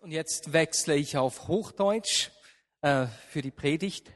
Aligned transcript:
Und 0.00 0.12
jetzt 0.12 0.54
wechsle 0.54 0.96
ich 0.96 1.18
auf 1.18 1.46
Hochdeutsch 1.46 2.30
äh, 2.80 3.06
für 3.28 3.42
die 3.42 3.50
Predigt. 3.50 4.10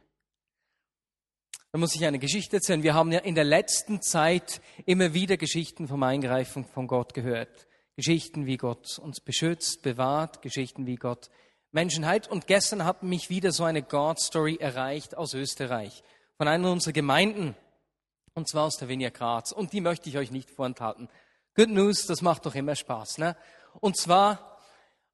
Da 1.72 1.78
muss 1.78 1.94
ich 1.94 2.06
eine 2.06 2.18
Geschichte 2.18 2.56
erzählen. 2.56 2.82
Wir 2.82 2.94
haben 2.94 3.12
ja 3.12 3.18
in 3.18 3.34
der 3.34 3.44
letzten 3.44 4.00
Zeit 4.00 4.62
immer 4.86 5.12
wieder 5.12 5.36
Geschichten 5.36 5.86
vom 5.86 6.02
Eingreifen 6.02 6.64
von 6.64 6.86
Gott 6.86 7.12
gehört. 7.12 7.66
Geschichten, 7.96 8.46
wie 8.46 8.56
Gott 8.56 8.98
uns 8.98 9.20
beschützt, 9.20 9.82
bewahrt, 9.82 10.40
Geschichten, 10.40 10.86
wie 10.86 10.96
Gott 10.96 11.28
Menschen 11.70 12.06
heilt. 12.06 12.28
Und 12.28 12.46
gestern 12.46 12.86
hat 12.86 13.02
mich 13.02 13.28
wieder 13.28 13.52
so 13.52 13.64
eine 13.64 13.82
God-Story 13.82 14.56
erreicht 14.58 15.14
aus 15.14 15.34
Österreich, 15.34 16.02
von 16.38 16.48
einer 16.48 16.72
unserer 16.72 16.94
Gemeinden, 16.94 17.54
und 18.32 18.48
zwar 18.48 18.64
aus 18.64 18.78
der 18.78 18.88
Vinia 18.88 19.10
Graz. 19.10 19.52
Und 19.52 19.74
die 19.74 19.82
möchte 19.82 20.08
ich 20.08 20.16
euch 20.16 20.30
nicht 20.30 20.50
vorenthalten. 20.50 21.10
Good 21.54 21.68
News, 21.68 22.06
das 22.06 22.22
macht 22.22 22.46
doch 22.46 22.54
immer 22.54 22.74
Spaß. 22.74 23.18
Ne? 23.18 23.36
Und 23.80 23.98
zwar 23.98 24.53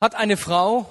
hat 0.00 0.14
eine 0.14 0.36
Frau 0.36 0.86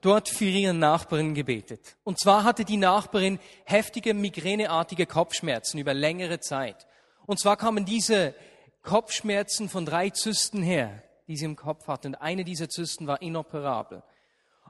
dort 0.00 0.28
für 0.28 0.44
ihre 0.44 0.74
Nachbarin 0.74 1.34
gebetet. 1.34 1.96
Und 2.04 2.20
zwar 2.20 2.44
hatte 2.44 2.64
die 2.64 2.76
Nachbarin 2.76 3.38
heftige 3.64 4.14
migräneartige 4.14 5.06
Kopfschmerzen 5.06 5.78
über 5.78 5.94
längere 5.94 6.40
Zeit. 6.40 6.86
Und 7.26 7.40
zwar 7.40 7.56
kamen 7.56 7.84
diese 7.84 8.34
Kopfschmerzen 8.82 9.68
von 9.68 9.84
drei 9.84 10.10
Zysten 10.10 10.62
her, 10.62 11.02
die 11.26 11.36
sie 11.36 11.44
im 11.44 11.56
Kopf 11.56 11.86
hatte. 11.88 12.08
Und 12.08 12.14
eine 12.16 12.44
dieser 12.44 12.68
Zysten 12.68 13.06
war 13.06 13.20
inoperabel. 13.20 14.02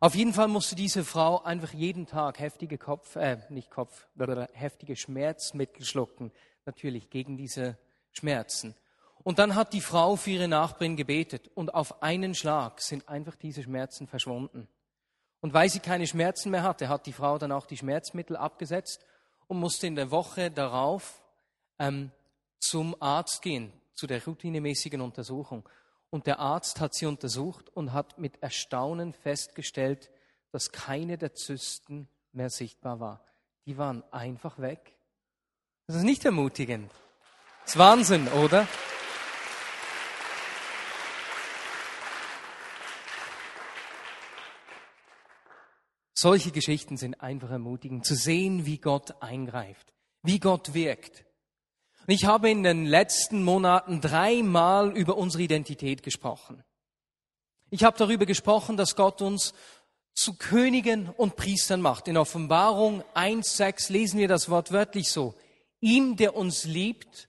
Auf 0.01 0.15
jeden 0.15 0.33
Fall 0.33 0.48
musste 0.48 0.77
diese 0.77 1.05
Frau 1.05 1.42
einfach 1.42 1.73
jeden 1.73 2.06
Tag 2.06 2.39
heftige 2.39 2.79
Kopf, 2.79 3.17
äh, 3.17 3.39
nicht 3.48 3.70
Kopf, 3.70 4.06
heftige 4.53 4.97
Schmerzmittel 4.97 5.84
schlucken, 5.84 6.31
natürlich 6.67 7.11
gegen 7.11 7.37
diese 7.37 7.77
Schmerzen. 8.12 8.77
Und 9.25 9.39
dann 9.39 9.55
hat 9.55 9.73
die 9.73 9.81
Frau 9.81 10.17
für 10.17 10.31
ihre 10.31 10.49
Nachbarin 10.49 10.97
gebetet 10.97 11.51
und 11.55 11.75
auf 11.75 12.03
einen 12.03 12.35
Schlag 12.35 12.81
sind 12.81 13.09
einfach 13.09 13.35
diese 13.37 13.63
Schmerzen 13.63 14.07
verschwunden. 14.07 14.69
Und 15.41 15.53
weil 15.55 15.69
sie 15.69 15.81
keine 15.81 16.07
Schmerzen 16.07 16.51
mehr 16.51 16.63
hatte, 16.63 16.89
hat 16.89 17.07
die 17.07 17.13
Frau 17.13 17.39
dann 17.39 17.53
auch 17.53 17.67
die 17.67 17.77
Schmerzmittel 17.77 18.37
abgesetzt 18.37 19.05
und 19.47 19.59
musste 19.59 19.87
in 19.87 19.97
der 19.97 20.11
Woche 20.11 20.51
darauf 20.51 21.23
ähm, 21.79 22.11
zum 22.59 23.01
Arzt 23.01 23.42
gehen, 23.42 23.73
zu 23.95 24.07
der 24.07 24.25
routinemäßigen 24.25 25.01
Untersuchung. 25.01 25.69
Und 26.11 26.27
der 26.27 26.39
Arzt 26.39 26.81
hat 26.81 26.95
sie 26.95 27.07
untersucht 27.07 27.69
und 27.75 27.92
hat 27.92 28.19
mit 28.19 28.42
Erstaunen 28.42 29.12
festgestellt, 29.12 30.11
dass 30.53 30.73
keine 30.73 31.19
der 31.19 31.35
Zysten 31.35 32.09
mehr 32.33 32.51
sichtbar 32.51 33.01
war. 33.01 33.25
Die 33.67 33.77
waren 33.77 34.03
einfach 34.11 34.59
weg. 34.59 34.95
Das 35.87 35.97
ist 35.97 36.05
nicht 36.05 36.25
ermutigend. 36.25 36.91
Das 37.62 37.75
ist 37.75 37.79
Wahnsinn, 37.79 38.29
oder? 38.29 38.67
Solche 46.20 46.50
Geschichten 46.50 46.97
sind 46.97 47.20
einfach 47.20 47.48
ermutigend, 47.48 48.05
zu 48.05 48.16
sehen, 48.16 48.66
wie 48.66 48.78
Gott 48.78 49.22
eingreift, 49.22 49.94
wie 50.24 50.41
Gott 50.41 50.74
wirkt. 50.74 51.24
Und 52.00 52.12
ich 52.12 52.24
habe 52.24 52.50
in 52.50 52.64
den 52.64 52.86
letzten 52.86 53.44
Monaten 53.44 54.00
dreimal 54.00 54.91
über 54.96 55.16
unsere 55.16 55.44
Identität 55.44 56.02
gesprochen. 56.02 56.64
Ich 57.70 57.84
habe 57.84 57.96
darüber 57.96 58.27
gesprochen, 58.27 58.77
dass 58.77 58.96
Gott 58.96 59.22
uns 59.22 59.55
zu 60.12 60.36
Königen 60.36 61.08
und 61.08 61.36
Priestern 61.36 61.80
macht. 61.80 62.08
In 62.08 62.16
Offenbarung 62.16 63.05
1.6 63.14 63.92
lesen 63.92 64.19
wir 64.19 64.27
das 64.27 64.50
Wort 64.50 64.72
wörtlich 64.72 65.12
so. 65.12 65.36
Ihm, 65.78 66.16
der 66.16 66.34
uns 66.34 66.64
liebt 66.64 67.28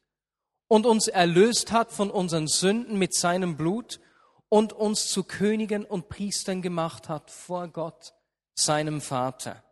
und 0.67 0.87
uns 0.87 1.07
erlöst 1.07 1.71
hat 1.71 1.91
von 1.91 2.09
unseren 2.09 2.47
Sünden 2.47 2.97
mit 2.97 3.13
seinem 3.13 3.55
Blut 3.55 3.99
und 4.47 4.73
uns 4.73 5.09
zu 5.09 5.23
Königen 5.23 5.85
und 5.85 6.09
Priestern 6.09 6.63
gemacht 6.63 7.07
hat 7.07 7.29
vor 7.29 7.67
Gott 7.67 8.15
seinem 8.59 9.01
Vater. 9.01 9.63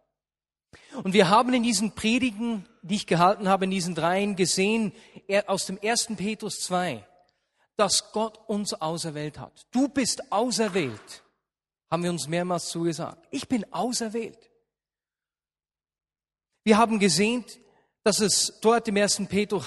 Und 1.03 1.13
wir 1.13 1.30
haben 1.30 1.53
in 1.53 1.63
diesen 1.63 1.93
Predigen, 1.93 2.67
die 2.81 2.95
ich 2.95 3.07
gehalten 3.07 3.47
habe, 3.47 3.66
in 3.66 3.71
diesen 3.71 3.95
dreien 3.95 4.35
gesehen, 4.35 4.94
aus 5.45 5.66
dem 5.66 5.79
1. 5.81 6.07
Petrus 6.17 6.59
2, 6.62 7.06
dass 7.75 8.12
Gott 8.12 8.39
uns 8.47 8.73
auserwählt 8.73 9.38
hat. 9.39 9.66
Du 9.72 9.88
bist 9.88 10.31
auserwählt, 10.31 11.23
haben 11.91 12.03
wir 12.03 12.09
uns 12.09 12.28
mehrmals 12.28 12.69
zugesagt. 12.69 13.28
Ich 13.31 13.47
bin 13.47 13.72
auserwählt. 13.72 14.50
Wir 16.63 16.78
haben 16.78 17.00
gesehen, 17.00 17.45
dass 18.03 18.19
es 18.19 18.59
dort 18.62 18.88
im 18.88 18.97
1. 18.97 19.23
Petrus, 19.29 19.66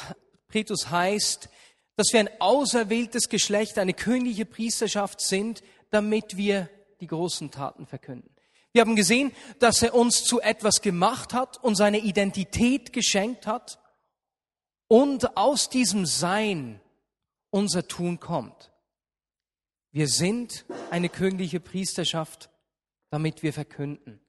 Petrus 0.49 0.91
heißt, 0.91 1.49
dass 1.97 2.13
wir 2.13 2.21
ein 2.21 2.41
auserwähltes 2.41 3.29
Geschlecht, 3.29 3.79
eine 3.79 3.95
königliche 3.95 4.47
Priesterschaft 4.47 5.21
sind, 5.21 5.63
damit 5.91 6.37
wir 6.37 6.69
die 7.01 7.07
großen 7.07 7.51
Taten 7.51 7.87
verkünden. 7.87 8.35
Wir 8.73 8.83
haben 8.83 8.97
gesehen, 8.97 9.33
dass 9.59 9.83
er 9.83 9.95
uns 9.95 10.23
zu 10.23 10.41
etwas 10.41 10.81
gemacht 10.81 11.35
hat 11.35 11.63
und 11.63 11.75
seine 11.75 11.99
Identität 11.99 12.93
geschenkt 12.93 13.47
hat 13.47 13.81
und 14.87 15.37
aus 15.37 15.69
diesem 15.69 16.07
Sein 16.07 16.81
unser 17.51 17.89
Tun 17.89 18.21
kommt. 18.21 18.73
Wir 19.93 20.07
sind 20.07 20.65
eine 20.91 21.09
königliche 21.09 21.59
Priesterschaft, 21.59 22.49
damit 23.11 23.43
wir 23.43 23.53
verkünden. 23.53 24.21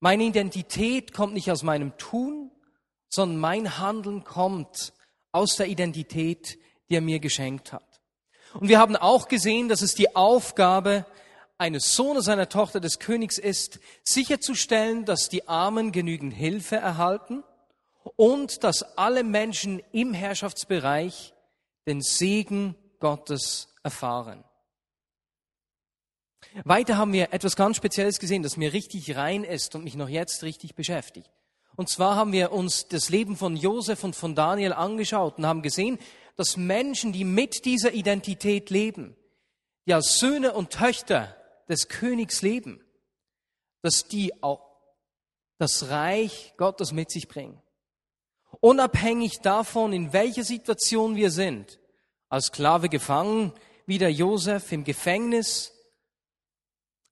Meine 0.00 0.24
Identität 0.24 1.12
kommt 1.12 1.34
nicht 1.34 1.50
aus 1.50 1.62
meinem 1.62 1.96
Tun, 1.98 2.50
sondern 3.10 3.38
mein 3.38 3.78
Handeln 3.78 4.24
kommt 4.24 4.94
aus 5.30 5.56
der 5.56 5.68
Identität, 5.68 6.58
die 6.88 6.96
er 6.96 7.02
mir 7.02 7.20
geschenkt 7.20 7.72
hat. 7.72 8.00
Und 8.54 8.68
wir 8.68 8.78
haben 8.78 8.96
auch 8.96 9.28
gesehen, 9.28 9.68
dass 9.68 9.82
es 9.82 9.94
die 9.94 10.16
Aufgabe 10.16 11.06
eines 11.62 11.94
Sohnes, 11.94 12.28
einer 12.28 12.48
Tochter 12.48 12.80
des 12.80 12.98
Königs 12.98 13.38
ist, 13.38 13.78
sicherzustellen, 14.02 15.04
dass 15.04 15.28
die 15.28 15.46
Armen 15.46 15.92
genügend 15.92 16.34
Hilfe 16.34 16.74
erhalten 16.74 17.44
und 18.16 18.64
dass 18.64 18.98
alle 18.98 19.22
Menschen 19.22 19.80
im 19.92 20.12
Herrschaftsbereich 20.12 21.32
den 21.86 22.02
Segen 22.02 22.74
Gottes 22.98 23.68
erfahren. 23.84 24.42
Weiter 26.64 26.96
haben 26.96 27.12
wir 27.12 27.32
etwas 27.32 27.54
ganz 27.54 27.76
Spezielles 27.76 28.18
gesehen, 28.18 28.42
das 28.42 28.56
mir 28.56 28.72
richtig 28.72 29.14
rein 29.14 29.44
ist 29.44 29.76
und 29.76 29.84
mich 29.84 29.94
noch 29.94 30.08
jetzt 30.08 30.42
richtig 30.42 30.74
beschäftigt. 30.74 31.30
Und 31.76 31.88
zwar 31.88 32.16
haben 32.16 32.32
wir 32.32 32.50
uns 32.50 32.88
das 32.88 33.08
Leben 33.08 33.36
von 33.36 33.56
Josef 33.56 34.02
und 34.02 34.16
von 34.16 34.34
Daniel 34.34 34.72
angeschaut 34.72 35.38
und 35.38 35.46
haben 35.46 35.62
gesehen, 35.62 36.00
dass 36.34 36.56
Menschen, 36.56 37.12
die 37.12 37.24
mit 37.24 37.64
dieser 37.66 37.92
Identität 37.92 38.68
leben, 38.68 39.16
die 39.86 39.94
als 39.94 40.18
Söhne 40.18 40.54
und 40.54 40.70
Töchter 40.70 41.36
des 41.68 41.88
Königs 41.88 42.42
leben, 42.42 42.84
dass 43.82 44.06
die 44.08 44.42
auch 44.42 44.72
das 45.58 45.88
Reich 45.90 46.54
Gottes 46.56 46.92
mit 46.92 47.10
sich 47.10 47.28
bringen. 47.28 47.60
Unabhängig 48.60 49.40
davon, 49.40 49.92
in 49.92 50.12
welcher 50.12 50.44
Situation 50.44 51.16
wir 51.16 51.30
sind, 51.30 51.78
als 52.28 52.46
Sklave 52.46 52.88
gefangen, 52.88 53.52
wie 53.86 53.98
der 53.98 54.12
Josef 54.12 54.72
im 54.72 54.84
Gefängnis, 54.84 55.72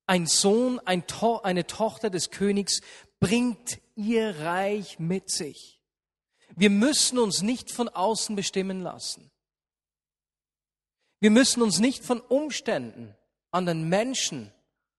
ein 0.07 0.27
Sohn, 0.27 0.81
ein 0.81 1.07
to 1.07 1.41
eine 1.43 1.67
Tochter 1.67 2.11
des 2.11 2.31
Königs 2.31 2.81
bringt 3.21 3.81
ihr 3.95 4.41
Reich 4.41 4.99
mit 4.99 5.31
sich. 5.31 5.81
Wir 6.57 6.71
müssen 6.71 7.19
uns 7.19 7.43
nicht 7.43 7.71
von 7.71 7.89
außen 7.89 8.35
bestimmen 8.35 8.81
lassen. 8.81 9.31
Wir 11.21 11.31
müssen 11.31 11.63
uns 11.63 11.79
nicht 11.79 12.05
von 12.05 12.21
Umständen 12.21 13.15
anderen 13.51 13.89
Menschen, 13.89 14.53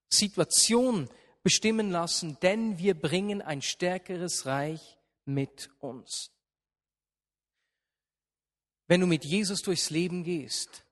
Situationen 0.10 1.10
bestimmen 1.44 1.90
lassen, 1.90 2.38
denn 2.42 2.78
wir 2.78 3.00
bringen 3.00 3.42
ein 3.42 3.62
stärkeres 3.62 4.46
Reich 4.46 4.98
mit 5.26 5.70
uns. 5.80 6.32
Wenn 8.88 9.02
du 9.02 9.08
mit 9.08 9.24
Jesus 9.24 9.62
durchs 9.62 9.90
Leben 9.90 10.24
gehst, 10.24 10.86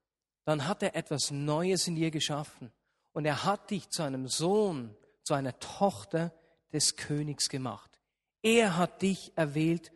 dann 0.45 0.67
hat 0.67 0.81
er 0.81 0.95
etwas 0.95 1.31
Neues 1.31 1.87
in 1.87 1.95
dir 1.95 2.11
geschaffen 2.11 2.71
und 3.11 3.25
er 3.25 3.43
hat 3.43 3.69
dich 3.71 3.89
zu 3.89 4.03
einem 4.03 4.27
Sohn, 4.27 4.95
zu 5.23 5.33
einer 5.33 5.59
Tochter 5.59 6.33
des 6.71 6.95
Königs 6.95 7.49
gemacht. 7.49 7.99
Er 8.41 8.77
hat 8.77 9.01
dich 9.01 9.33
erwählt 9.35 9.91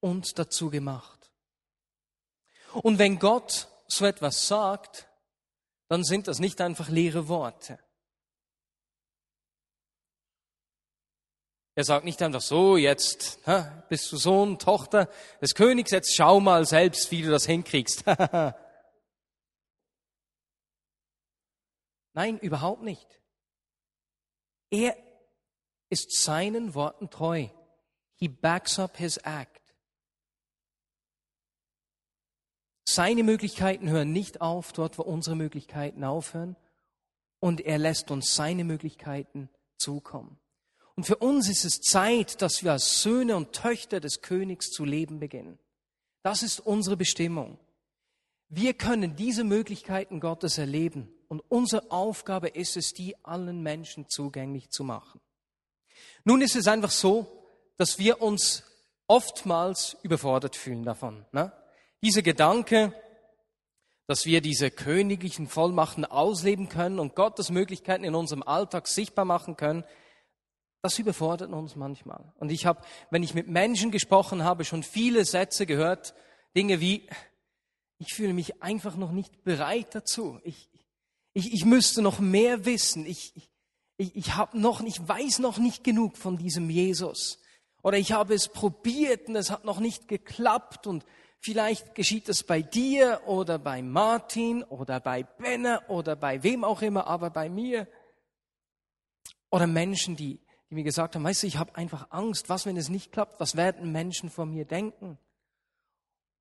und 0.00 0.38
dazu 0.38 0.70
gemacht. 0.70 1.30
Und 2.72 2.98
wenn 2.98 3.18
Gott 3.18 3.68
so 3.86 4.06
etwas 4.06 4.48
sagt, 4.48 5.08
dann 5.92 6.04
sind 6.04 6.26
das 6.26 6.38
nicht 6.38 6.62
einfach 6.62 6.88
leere 6.88 7.28
Worte. 7.28 7.78
Er 11.74 11.84
sagt 11.84 12.06
nicht 12.06 12.22
einfach 12.22 12.40
so, 12.40 12.78
jetzt 12.78 13.46
ha, 13.46 13.84
bist 13.90 14.10
du 14.10 14.16
Sohn, 14.16 14.58
Tochter 14.58 15.10
des 15.42 15.54
Königs, 15.54 15.90
jetzt 15.90 16.16
schau 16.16 16.40
mal 16.40 16.64
selbst, 16.64 17.10
wie 17.10 17.20
du 17.20 17.30
das 17.30 17.44
hinkriegst. 17.44 18.04
Nein, 22.14 22.38
überhaupt 22.38 22.82
nicht. 22.82 23.20
Er 24.70 24.96
ist 25.90 26.22
seinen 26.22 26.74
Worten 26.74 27.10
treu. 27.10 27.48
He 28.14 28.28
backs 28.28 28.78
up 28.78 28.96
his 28.96 29.18
act. 29.18 29.61
Seine 32.84 33.22
Möglichkeiten 33.22 33.88
hören 33.88 34.12
nicht 34.12 34.40
auf 34.40 34.72
dort, 34.72 34.98
wo 34.98 35.02
unsere 35.02 35.36
Möglichkeiten 35.36 36.04
aufhören. 36.04 36.56
und 37.40 37.60
er 37.60 37.76
lässt 37.76 38.12
uns 38.12 38.36
seine 38.36 38.62
Möglichkeiten 38.62 39.48
zukommen. 39.76 40.38
Und 40.94 41.04
für 41.04 41.16
uns 41.16 41.48
ist 41.48 41.64
es 41.64 41.80
Zeit, 41.80 42.40
dass 42.40 42.62
wir 42.62 42.70
als 42.70 43.02
Söhne 43.02 43.34
und 43.34 43.52
Töchter 43.52 43.98
des 43.98 44.20
Königs 44.22 44.70
zu 44.70 44.84
leben 44.84 45.18
beginnen. 45.18 45.58
Das 46.22 46.44
ist 46.44 46.60
unsere 46.60 46.96
Bestimmung. 46.96 47.58
Wir 48.48 48.74
können 48.74 49.16
diese 49.16 49.42
Möglichkeiten 49.42 50.20
Gottes 50.20 50.56
erleben 50.56 51.12
und 51.26 51.40
unsere 51.48 51.90
Aufgabe 51.90 52.46
ist 52.48 52.76
es, 52.76 52.92
die 52.92 53.16
allen 53.24 53.60
Menschen 53.62 54.08
zugänglich 54.08 54.70
zu 54.70 54.84
machen. 54.84 55.20
Nun 56.22 56.42
ist 56.42 56.54
es 56.54 56.68
einfach 56.68 56.92
so, 56.92 57.26
dass 57.76 57.98
wir 57.98 58.22
uns 58.22 58.62
oftmals 59.08 59.96
überfordert 60.02 60.54
fühlen 60.54 60.84
davon. 60.84 61.24
Ne? 61.32 61.52
Dieser 62.02 62.22
Gedanke, 62.22 62.92
dass 64.08 64.26
wir 64.26 64.40
diese 64.40 64.70
königlichen 64.70 65.46
Vollmachten 65.46 66.04
ausleben 66.04 66.68
können 66.68 66.98
und 66.98 67.14
Gottes 67.14 67.50
Möglichkeiten 67.50 68.04
in 68.04 68.14
unserem 68.14 68.42
Alltag 68.42 68.88
sichtbar 68.88 69.24
machen 69.24 69.56
können, 69.56 69.84
das 70.82 70.98
überfordert 70.98 71.52
uns 71.52 71.76
manchmal. 71.76 72.32
Und 72.40 72.50
ich 72.50 72.66
habe, 72.66 72.82
wenn 73.10 73.22
ich 73.22 73.34
mit 73.34 73.46
Menschen 73.46 73.92
gesprochen 73.92 74.42
habe, 74.42 74.64
schon 74.64 74.82
viele 74.82 75.24
Sätze 75.24 75.64
gehört, 75.64 76.12
Dinge 76.56 76.80
wie, 76.80 77.08
ich 77.98 78.14
fühle 78.14 78.32
mich 78.32 78.62
einfach 78.62 78.96
noch 78.96 79.12
nicht 79.12 79.44
bereit 79.44 79.94
dazu. 79.94 80.40
Ich, 80.42 80.68
ich, 81.34 81.52
ich 81.52 81.64
müsste 81.64 82.02
noch 82.02 82.18
mehr 82.18 82.64
wissen. 82.64 83.06
Ich, 83.06 83.32
ich, 83.96 84.16
ich, 84.16 84.36
hab 84.36 84.54
noch, 84.54 84.82
ich 84.82 85.06
weiß 85.06 85.38
noch 85.38 85.58
nicht 85.58 85.84
genug 85.84 86.16
von 86.16 86.36
diesem 86.36 86.68
Jesus. 86.68 87.38
Oder 87.84 87.98
ich 87.98 88.10
habe 88.10 88.34
es 88.34 88.48
probiert 88.48 89.28
und 89.28 89.36
es 89.36 89.52
hat 89.52 89.64
noch 89.64 89.78
nicht 89.78 90.08
geklappt 90.08 90.88
und 90.88 91.04
vielleicht 91.42 91.94
geschieht 91.94 92.28
es 92.28 92.44
bei 92.44 92.62
dir 92.62 93.20
oder 93.26 93.58
bei 93.58 93.82
Martin 93.82 94.62
oder 94.62 95.00
bei 95.00 95.24
Benner 95.24 95.82
oder 95.88 96.16
bei 96.16 96.42
wem 96.42 96.64
auch 96.64 96.82
immer, 96.82 97.06
aber 97.06 97.30
bei 97.30 97.48
mir. 97.48 97.88
Oder 99.50 99.66
Menschen, 99.66 100.16
die, 100.16 100.40
die 100.70 100.74
mir 100.74 100.84
gesagt 100.84 101.14
haben, 101.14 101.24
weißt 101.24 101.42
du, 101.42 101.46
ich 101.48 101.58
habe 101.58 101.74
einfach 101.74 102.06
Angst, 102.10 102.48
was, 102.48 102.64
wenn 102.64 102.76
es 102.76 102.88
nicht 102.88 103.12
klappt, 103.12 103.40
was 103.40 103.56
werden 103.56 103.92
Menschen 103.92 104.30
von 104.30 104.50
mir 104.50 104.64
denken? 104.64 105.18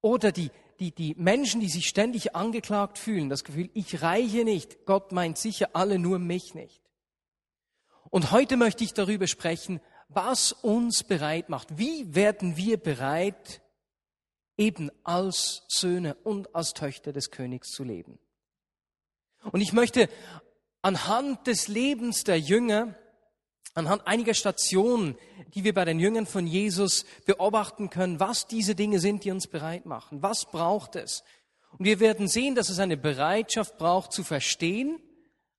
Oder 0.01 0.31
die, 0.31 0.51
die, 0.79 0.91
die 0.91 1.15
Menschen, 1.15 1.59
die 1.61 1.69
sich 1.69 1.87
ständig 1.87 2.35
angeklagt 2.35 2.97
fühlen, 2.97 3.29
das 3.29 3.43
Gefühl, 3.43 3.69
ich 3.73 4.01
reiche 4.01 4.43
nicht, 4.43 4.85
Gott 4.85 5.11
meint 5.11 5.37
sicher 5.37 5.71
alle 5.73 5.99
nur 5.99 6.19
mich 6.19 6.53
nicht. 6.53 6.81
Und 8.09 8.31
heute 8.31 8.55
möchte 8.55 8.83
ich 8.83 8.93
darüber 8.93 9.27
sprechen, 9.27 9.81
was 10.09 10.51
uns 10.51 11.03
bereit 11.03 11.49
macht. 11.49 11.77
Wie 11.77 12.13
werden 12.13 12.57
wir 12.57 12.77
bereit, 12.77 13.60
eben 14.57 14.91
als 15.03 15.63
Söhne 15.67 16.15
und 16.23 16.55
als 16.55 16.73
Töchter 16.73 17.13
des 17.13 17.31
Königs 17.31 17.69
zu 17.71 17.83
leben? 17.83 18.19
Und 19.51 19.61
ich 19.61 19.73
möchte 19.73 20.09
anhand 20.81 21.47
des 21.47 21.67
Lebens 21.67 22.23
der 22.23 22.39
Jünger 22.39 22.95
anhand 23.73 24.05
einiger 24.05 24.33
Stationen, 24.33 25.17
die 25.53 25.63
wir 25.63 25.73
bei 25.73 25.85
den 25.85 25.99
Jüngern 25.99 26.25
von 26.25 26.45
Jesus 26.45 27.05
beobachten 27.25 27.89
können, 27.89 28.19
was 28.19 28.47
diese 28.47 28.75
Dinge 28.75 28.99
sind, 28.99 29.23
die 29.23 29.31
uns 29.31 29.47
bereit 29.47 29.85
machen. 29.85 30.21
Was 30.21 30.45
braucht 30.45 30.95
es? 30.95 31.23
Und 31.77 31.85
wir 31.85 31.99
werden 31.99 32.27
sehen, 32.27 32.55
dass 32.55 32.69
es 32.69 32.79
eine 32.79 32.97
Bereitschaft 32.97 33.77
braucht 33.77 34.11
zu 34.11 34.23
verstehen, 34.23 34.99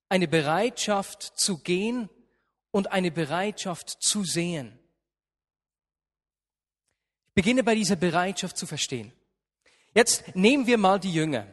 eine 0.09 0.29
Bereitschaft 0.29 1.23
zu 1.23 1.59
gehen 1.59 2.11
und 2.71 2.93
eine 2.93 3.11
Bereitschaft 3.11 3.89
zu 3.89 4.25
sehen. 4.25 4.79
Beginne 7.35 7.63
bei 7.65 7.75
dieser 7.75 7.97
Bereitschaft 7.97 8.57
zu 8.57 8.67
verstehen. 8.67 9.13
Jetzt 9.95 10.35
nehmen 10.35 10.67
wir 10.67 10.79
mal 10.79 10.99
die 10.99 11.13
Jünger. 11.13 11.47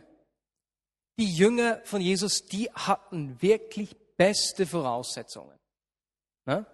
Die 1.18 1.34
Jünger 1.34 1.82
von 1.84 2.02
Jesus, 2.02 2.46
die 2.46 2.70
hatten 2.72 3.42
wirklich 3.42 3.96
beste 4.18 4.66
Voraussetzungen. 4.66 5.58
Ne? 6.46 6.66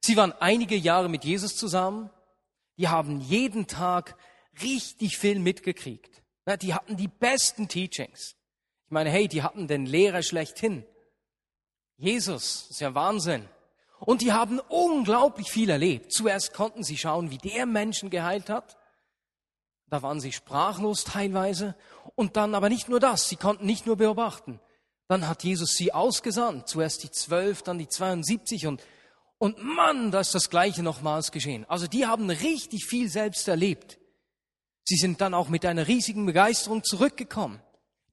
Sie 0.00 0.16
waren 0.16 0.32
einige 0.32 0.76
Jahre 0.76 1.08
mit 1.08 1.24
Jesus 1.24 1.56
zusammen. 1.56 2.10
Die 2.76 2.88
haben 2.88 3.20
jeden 3.20 3.66
Tag 3.66 4.16
richtig 4.62 5.18
viel 5.18 5.38
mitgekriegt. 5.38 6.22
Ne? 6.46 6.58
Die 6.58 6.74
hatten 6.74 6.96
die 6.96 7.08
besten 7.08 7.68
Teachings. 7.68 8.36
Ich 8.86 8.90
meine, 8.90 9.10
hey, 9.10 9.28
die 9.28 9.42
hatten 9.42 9.66
den 9.66 9.86
Lehrer 9.86 10.22
schlechthin. 10.22 10.84
Jesus, 11.96 12.68
ist 12.70 12.80
ja 12.80 12.94
Wahnsinn. 12.94 13.48
Und 14.04 14.22
die 14.22 14.32
haben 14.32 14.60
unglaublich 14.68 15.50
viel 15.50 15.70
erlebt. 15.70 16.12
Zuerst 16.12 16.52
konnten 16.52 16.82
sie 16.82 16.96
schauen, 16.96 17.30
wie 17.30 17.38
der 17.38 17.66
Menschen 17.66 18.10
geheilt 18.10 18.50
hat. 18.50 18.76
Da 19.88 20.02
waren 20.02 20.20
sie 20.20 20.32
sprachlos 20.32 21.04
teilweise. 21.04 21.74
Und 22.14 22.36
dann 22.36 22.54
aber 22.54 22.68
nicht 22.68 22.88
nur 22.88 23.00
das, 23.00 23.28
sie 23.28 23.36
konnten 23.36 23.66
nicht 23.66 23.86
nur 23.86 23.96
beobachten. 23.96 24.60
Dann 25.08 25.28
hat 25.28 25.44
Jesus 25.44 25.72
sie 25.72 25.92
ausgesandt. 25.92 26.68
Zuerst 26.68 27.02
die 27.02 27.10
zwölf, 27.10 27.62
dann 27.62 27.78
die 27.78 27.88
72 27.88 28.66
und 28.66 28.82
und 29.38 29.62
Mann, 29.62 30.10
da 30.10 30.20
ist 30.20 30.34
das 30.34 30.48
Gleiche 30.48 30.82
nochmals 30.82 31.32
geschehen. 31.32 31.66
Also 31.68 31.86
die 31.86 32.06
haben 32.06 32.30
richtig 32.30 32.86
viel 32.86 33.10
selbst 33.10 33.46
erlebt. 33.48 33.98
Sie 34.84 34.96
sind 34.96 35.20
dann 35.20 35.34
auch 35.34 35.48
mit 35.48 35.66
einer 35.66 35.86
riesigen 35.86 36.24
Begeisterung 36.24 36.84
zurückgekommen. 36.84 37.60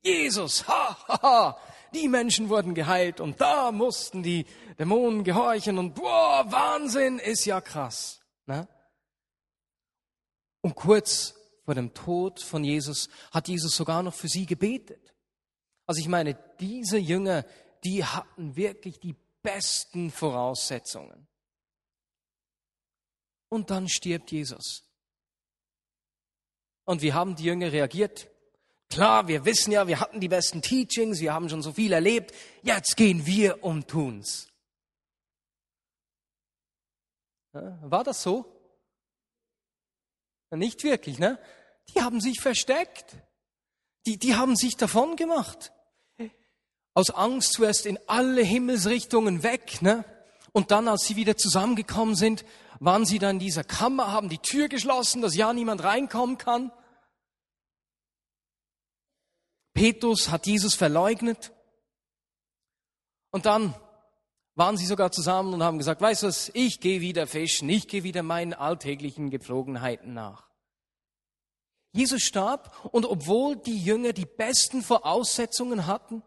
Jesus, 0.01 0.67
ha, 0.67 0.97
ha, 1.07 1.21
ha, 1.21 1.57
die 1.93 2.07
Menschen 2.07 2.49
wurden 2.49 2.73
geheilt 2.73 3.19
und 3.19 3.39
da 3.41 3.71
mussten 3.71 4.23
die 4.23 4.45
Dämonen 4.79 5.23
gehorchen 5.23 5.77
und 5.77 5.93
boah, 5.93 6.45
Wahnsinn, 6.49 7.19
ist 7.19 7.45
ja 7.45 7.61
krass. 7.61 8.21
Ne? 8.45 8.67
Und 10.61 10.75
kurz 10.75 11.35
vor 11.65 11.75
dem 11.75 11.93
Tod 11.93 12.41
von 12.41 12.63
Jesus 12.63 13.09
hat 13.31 13.47
Jesus 13.47 13.75
sogar 13.75 14.03
noch 14.03 14.13
für 14.13 14.27
sie 14.27 14.45
gebetet. 14.45 15.13
Also 15.85 15.99
ich 15.99 16.07
meine, 16.07 16.35
diese 16.59 16.97
Jünger, 16.97 17.45
die 17.83 18.05
hatten 18.05 18.55
wirklich 18.55 18.99
die 18.99 19.15
besten 19.41 20.11
Voraussetzungen. 20.11 21.27
Und 23.49 23.69
dann 23.69 23.89
stirbt 23.89 24.31
Jesus. 24.31 24.83
Und 26.85 27.01
wie 27.01 27.13
haben 27.13 27.35
die 27.35 27.43
Jünger 27.43 27.71
reagiert? 27.71 28.30
Klar, 28.91 29.27
wir 29.27 29.45
wissen 29.45 29.71
ja, 29.71 29.87
wir 29.87 29.99
hatten 29.99 30.19
die 30.19 30.27
besten 30.27 30.61
Teachings, 30.61 31.19
wir 31.19 31.33
haben 31.33 31.49
schon 31.49 31.63
so 31.63 31.73
viel 31.73 31.93
erlebt, 31.93 32.35
jetzt 32.61 32.95
gehen 32.97 33.25
wir 33.25 33.63
und 33.63 33.87
tun's. 33.87 34.49
War 37.53 38.03
das 38.03 38.21
so? 38.21 38.45
Nicht 40.51 40.83
wirklich, 40.83 41.17
ne? 41.17 41.39
Die 41.89 42.01
haben 42.01 42.21
sich 42.21 42.39
versteckt. 42.41 43.15
Die, 44.05 44.17
die 44.17 44.35
haben 44.35 44.55
sich 44.55 44.75
davon 44.77 45.15
gemacht 45.15 45.71
aus 46.93 47.09
Angst 47.11 47.53
zuerst 47.53 47.85
in 47.85 47.97
alle 48.07 48.41
Himmelsrichtungen 48.41 49.43
weg, 49.43 49.81
ne? 49.81 50.03
Und 50.53 50.71
dann, 50.71 50.89
als 50.89 51.03
sie 51.03 51.15
wieder 51.15 51.37
zusammengekommen 51.37 52.15
sind, 52.15 52.43
waren 52.79 53.05
sie 53.05 53.19
dann 53.19 53.37
in 53.37 53.39
dieser 53.39 53.63
Kammer, 53.63 54.11
haben 54.11 54.27
die 54.27 54.39
Tür 54.39 54.67
geschlossen, 54.67 55.21
dass 55.21 55.35
ja 55.35 55.53
niemand 55.53 55.83
reinkommen 55.83 56.37
kann. 56.37 56.71
Petrus 59.73 60.29
hat 60.29 60.47
Jesus 60.47 60.75
verleugnet. 60.75 61.51
Und 63.31 63.45
dann 63.45 63.73
waren 64.55 64.77
sie 64.77 64.85
sogar 64.85 65.11
zusammen 65.11 65.53
und 65.53 65.63
haben 65.63 65.77
gesagt, 65.77 66.01
weißt 66.01 66.23
du 66.23 66.27
was, 66.27 66.51
ich 66.53 66.79
gehe 66.79 67.01
wieder 67.01 67.25
fischen, 67.27 67.69
ich 67.69 67.87
gehe 67.87 68.03
wieder 68.03 68.23
meinen 68.23 68.53
alltäglichen 68.53 69.29
Gepflogenheiten 69.29 70.13
nach. 70.13 70.49
Jesus 71.93 72.21
starb 72.21 72.85
und 72.91 73.05
obwohl 73.05 73.57
die 73.57 73.81
Jünger 73.81 74.13
die 74.13 74.25
besten 74.25 74.81
Voraussetzungen 74.81 75.87
hatten, 75.87 76.23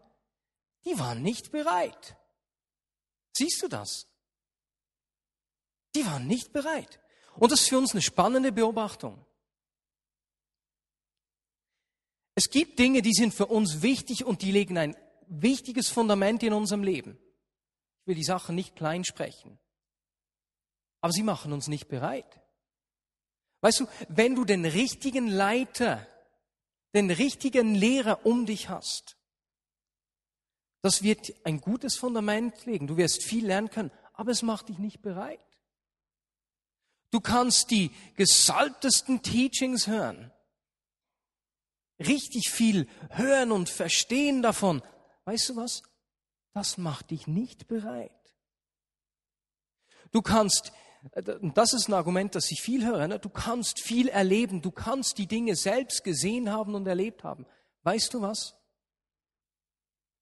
die 0.85 0.97
waren 0.99 1.21
nicht 1.21 1.51
bereit. 1.51 2.17
Siehst 3.35 3.61
du 3.61 3.67
das? 3.67 4.07
Die 5.95 6.05
waren 6.05 6.27
nicht 6.27 6.53
bereit. 6.53 6.99
Und 7.35 7.51
das 7.51 7.61
ist 7.61 7.69
für 7.69 7.77
uns 7.77 7.91
eine 7.91 8.01
spannende 8.01 8.51
Beobachtung. 8.51 9.25
Es 12.35 12.49
gibt 12.49 12.77
Dinge, 12.79 13.01
die 13.01 13.13
sind 13.13 13.33
für 13.33 13.47
uns 13.47 13.81
wichtig 13.81 14.25
und 14.25 14.41
die 14.41 14.51
legen 14.51 14.77
ein 14.77 14.95
wichtiges 15.27 15.89
Fundament 15.89 16.43
in 16.43 16.53
unserem 16.53 16.83
Leben. 16.83 17.17
Ich 18.01 18.07
will 18.07 18.15
die 18.15 18.23
Sachen 18.23 18.55
nicht 18.55 18.75
klein 18.75 19.05
sprechen. 19.05 19.57
Aber 20.99 21.13
sie 21.13 21.23
machen 21.23 21.53
uns 21.53 21.67
nicht 21.67 21.87
bereit. 21.87 22.41
Weißt 23.61 23.79
du, 23.79 23.87
wenn 24.09 24.35
du 24.35 24.43
den 24.43 24.65
richtigen 24.65 25.27
Leiter, 25.27 26.05
den 26.93 27.09
richtigen 27.09 27.73
Lehrer 27.73 28.25
um 28.25 28.45
dich 28.45 28.69
hast, 28.69 29.17
das 30.81 31.01
wird 31.01 31.33
ein 31.45 31.61
gutes 31.61 31.95
Fundament 31.95 32.65
legen. 32.65 32.85
Du 32.85 32.97
wirst 32.97 33.23
viel 33.23 33.47
lernen 33.47 33.71
können, 33.71 33.91
aber 34.13 34.31
es 34.31 34.43
macht 34.43 34.69
dich 34.69 34.77
nicht 34.77 35.01
bereit. 35.01 35.39
Du 37.09 37.21
kannst 37.21 37.71
die 37.71 37.91
gesaltesten 38.15 39.23
Teachings 39.23 39.87
hören, 39.87 40.31
richtig 41.99 42.49
viel 42.49 42.87
hören 43.09 43.51
und 43.51 43.69
verstehen 43.69 44.41
davon. 44.41 44.81
Weißt 45.25 45.49
du 45.49 45.55
was? 45.55 45.83
Das 46.53 46.77
macht 46.77 47.11
dich 47.11 47.27
nicht 47.27 47.67
bereit. 47.67 48.11
Du 50.11 50.21
kannst, 50.21 50.71
und 51.41 51.57
das 51.57 51.73
ist 51.73 51.89
ein 51.89 51.93
Argument, 51.93 52.35
das 52.35 52.51
ich 52.51 52.61
viel 52.61 52.85
höre, 52.85 53.07
ne? 53.07 53.19
du 53.19 53.29
kannst 53.29 53.81
viel 53.81 54.07
erleben, 54.07 54.61
du 54.61 54.71
kannst 54.71 55.17
die 55.17 55.27
Dinge 55.27 55.55
selbst 55.55 56.03
gesehen 56.03 56.51
haben 56.51 56.75
und 56.75 56.87
erlebt 56.87 57.23
haben. 57.23 57.45
Weißt 57.83 58.13
du 58.13 58.21
was? 58.21 58.55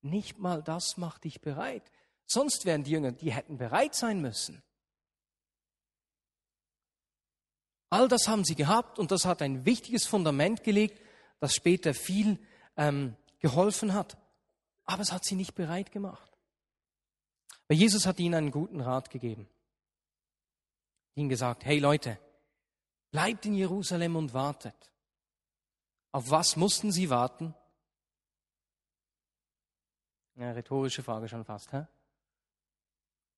Nicht 0.01 0.39
mal 0.39 0.63
das 0.63 0.97
macht 0.97 1.23
dich 1.23 1.41
bereit. 1.41 1.91
Sonst 2.25 2.65
wären 2.65 2.83
die 2.83 2.91
Jünger, 2.91 3.11
die 3.11 3.31
hätten 3.31 3.57
bereit 3.57 3.95
sein 3.95 4.21
müssen. 4.21 4.63
All 7.89 8.07
das 8.07 8.27
haben 8.27 8.43
sie 8.43 8.55
gehabt 8.55 8.97
und 8.97 9.11
das 9.11 9.25
hat 9.25 9.43
ein 9.43 9.65
wichtiges 9.65 10.07
Fundament 10.07 10.63
gelegt, 10.63 10.99
das 11.43 11.55
später 11.55 11.93
viel 11.93 12.39
ähm, 12.77 13.17
geholfen 13.39 13.93
hat. 13.93 14.15
Aber 14.85 15.01
es 15.01 15.11
hat 15.11 15.25
sie 15.25 15.35
nicht 15.35 15.55
bereit 15.55 15.91
gemacht. 15.91 16.31
Weil 17.67 17.77
Jesus 17.77 18.05
hat 18.05 18.17
ihnen 18.21 18.35
einen 18.35 18.51
guten 18.51 18.79
Rat 18.79 19.09
gegeben. 19.09 19.49
Ihnen 21.15 21.27
gesagt, 21.27 21.65
hey 21.65 21.79
Leute, 21.79 22.17
bleibt 23.11 23.45
in 23.45 23.55
Jerusalem 23.55 24.15
und 24.15 24.33
wartet. 24.33 24.89
Auf 26.13 26.29
was 26.29 26.55
mussten 26.55 26.93
sie 26.93 27.09
warten? 27.09 27.53
Ja, 30.35 30.53
rhetorische 30.53 31.03
Frage 31.03 31.27
schon 31.27 31.43
fast. 31.43 31.73
Hä? 31.73 31.87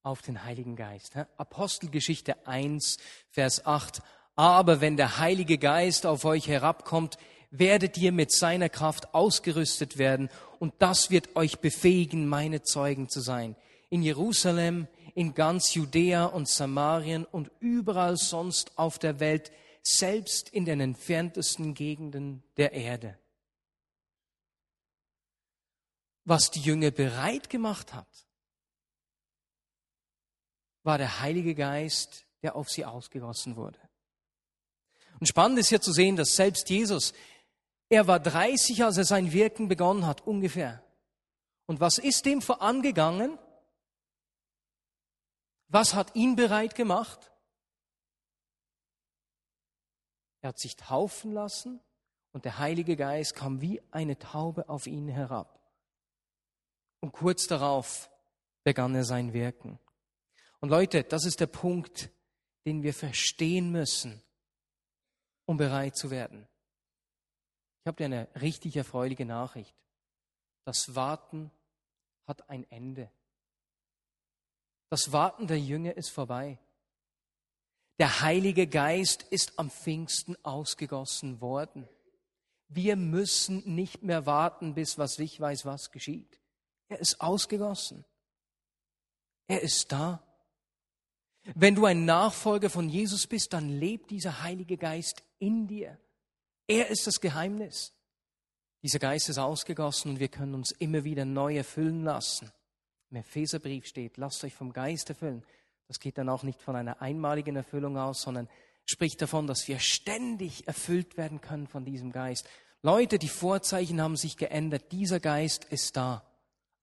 Auf 0.04 0.22
den 0.22 0.44
Heiligen 0.44 0.76
Geist. 0.76 1.16
Hä? 1.16 1.26
Apostelgeschichte 1.38 2.46
1, 2.46 2.98
Vers 3.32 3.66
8. 3.66 4.04
Aber 4.36 4.80
wenn 4.80 4.96
der 4.96 5.18
Heilige 5.18 5.58
Geist 5.58 6.06
auf 6.06 6.24
euch 6.24 6.48
herabkommt, 6.48 7.18
werdet 7.60 7.98
ihr 7.98 8.12
mit 8.12 8.32
seiner 8.32 8.70
Kraft 8.70 9.14
ausgerüstet 9.14 9.98
werden 9.98 10.30
und 10.60 10.74
das 10.80 11.10
wird 11.10 11.36
euch 11.36 11.60
befähigen, 11.60 12.28
meine 12.28 12.64
Zeugen 12.64 13.10
zu 13.10 13.22
sein. 13.22 13.56
In 13.90 14.02
Jerusalem, 14.02 14.88
in 15.14 15.34
ganz 15.34 15.74
Judäa 15.74 16.26
und 16.26 16.50
Samarien 16.50 17.26
und 17.26 17.52
überall 17.60 18.18
sonst 18.18 18.78
auf 18.78 19.00
der 19.00 19.20
Welt, 19.20 19.52
selbst 19.82 20.50
in 20.50 20.66
den 20.66 20.80
entferntesten 20.82 21.74
Gegenden 21.74 22.44
der 22.58 22.74
Erde. 22.74 23.18
Was 26.24 26.50
die 26.50 26.62
Jünger 26.62 26.92
bereit 26.92 27.50
gemacht 27.50 27.94
hat, 27.94 28.08
war 30.84 30.98
der 30.98 31.20
Heilige 31.20 31.54
Geist, 31.56 32.26
der 32.42 32.56
auf 32.56 32.70
sie 32.70 32.84
ausgegossen 32.84 33.56
wurde. 33.56 33.80
Und 35.20 35.28
spannend 35.28 35.60
ist 35.60 35.70
hier 35.70 35.82
zu 35.82 35.94
sehen, 35.94 36.16
dass 36.16 36.36
selbst 36.36 36.70
Jesus, 36.70 37.14
er 37.90 38.08
war 38.08 38.20
30, 38.20 38.84
als 38.84 38.98
er 38.98 39.06
sein 39.06 39.32
Wirken 39.32 39.68
begonnen 39.68 40.06
hat, 40.06 40.26
ungefähr. 40.26 40.84
Und 41.66 41.80
was 41.80 41.98
ist 41.98 42.26
dem 42.26 42.42
vorangegangen? 42.42 43.38
Was 45.68 45.94
hat 45.94 46.16
ihn 46.16 46.36
bereit 46.36 46.76
gemacht? 46.76 47.32
Er 50.42 50.50
hat 50.50 50.60
sich 50.60 50.76
taufen 50.76 51.32
lassen 51.32 51.82
und 52.32 52.46
der 52.46 52.60
Heilige 52.60 52.96
Geist 52.96 53.36
kam 53.36 53.62
wie 53.62 53.82
eine 53.92 54.18
Taube 54.20 54.70
auf 54.70 54.86
ihn 54.86 55.08
herab. 55.08 55.60
Und 57.00 57.12
kurz 57.12 57.48
darauf 57.48 58.12
begann 58.64 58.94
er 58.96 59.06
sein 59.06 59.34
Wirken. 59.34 59.80
Und 60.60 60.70
Leute, 60.70 61.04
das 61.04 61.26
ist 61.26 61.40
der 61.40 61.48
Punkt, 61.48 62.10
den 62.66 62.84
wir 62.84 62.94
verstehen 62.94 63.72
müssen 63.72 64.22
um 65.46 65.58
bereit 65.58 65.96
zu 65.96 66.12
werden. 66.12 66.48
Ich 67.86 67.88
habe 67.88 67.98
dir 67.98 68.06
eine 68.06 68.28
richtig 68.42 68.76
erfreuliche 68.78 69.26
Nachricht. 69.26 69.76
Das 70.64 70.96
Warten 70.96 71.52
hat 72.26 72.50
ein 72.50 72.66
Ende. 72.72 73.12
Das 74.90 75.12
Warten 75.12 75.46
der 75.46 75.60
Jünger 75.60 75.96
ist 75.96 76.10
vorbei. 76.10 76.58
Der 78.00 78.22
Heilige 78.22 78.66
Geist 78.66 79.22
ist 79.30 79.60
am 79.60 79.70
Pfingsten 79.70 80.36
ausgegossen 80.44 81.42
worden. 81.42 81.88
Wir 82.70 82.96
müssen 82.96 83.62
nicht 83.76 84.02
mehr 84.02 84.26
warten, 84.26 84.74
bis 84.74 84.98
was 84.98 85.20
ich 85.20 85.40
weiß, 85.40 85.64
was 85.68 85.92
geschieht. 85.92 86.40
Er 86.88 87.00
ist 87.00 87.22
ausgegossen. 87.22 88.04
Er 89.46 89.62
ist 89.62 89.92
da. 89.92 90.24
Wenn 91.54 91.76
du 91.76 91.86
ein 91.86 92.06
Nachfolger 92.06 92.72
von 92.72 92.90
Jesus 92.90 93.28
bist, 93.28 93.54
dann 93.54 93.70
lebt 93.70 94.10
dieser 94.10 94.42
Heilige 94.42 94.76
Geist 94.76 95.22
in 95.38 95.68
dir. 95.68 96.00
Er 96.68 96.90
ist 96.90 97.06
das 97.06 97.22
Geheimnis. 97.22 97.94
Dieser 98.82 99.00
Geist 99.00 99.30
ist 99.30 99.38
ausgegossen 99.38 100.12
und 100.12 100.20
wir 100.20 100.28
können 100.28 100.56
uns 100.56 100.72
immer 100.72 101.04
wieder 101.04 101.26
neu 101.26 101.58
erfüllen 101.58 102.04
lassen. 102.04 102.52
Im 103.12 103.18
Epheserbrief 103.18 103.86
steht, 103.86 104.18
lasst 104.18 104.44
euch 104.44 104.54
vom 104.54 104.74
Geist 104.74 105.10
erfüllen. 105.10 105.44
Das 105.88 106.00
geht 106.00 106.18
dann 106.18 106.30
auch 106.30 106.44
nicht 106.44 106.62
von 106.62 106.76
einer 106.76 107.02
einmaligen 107.02 107.56
Erfüllung 107.56 107.98
aus, 107.98 108.22
sondern 108.22 108.50
spricht 108.86 109.22
davon, 109.22 109.48
dass 109.48 109.68
wir 109.68 109.80
ständig 109.80 110.68
erfüllt 110.68 111.18
werden 111.18 111.42
können 111.42 111.68
von 111.68 111.86
diesem 111.86 112.12
Geist. 112.12 112.48
Leute, 112.82 113.20
die 113.20 113.30
Vorzeichen 113.30 114.02
haben 114.02 114.16
sich 114.16 114.38
geändert. 114.38 114.92
Dieser 114.92 115.20
Geist 115.20 115.66
ist 115.66 115.98
da. 115.98 116.26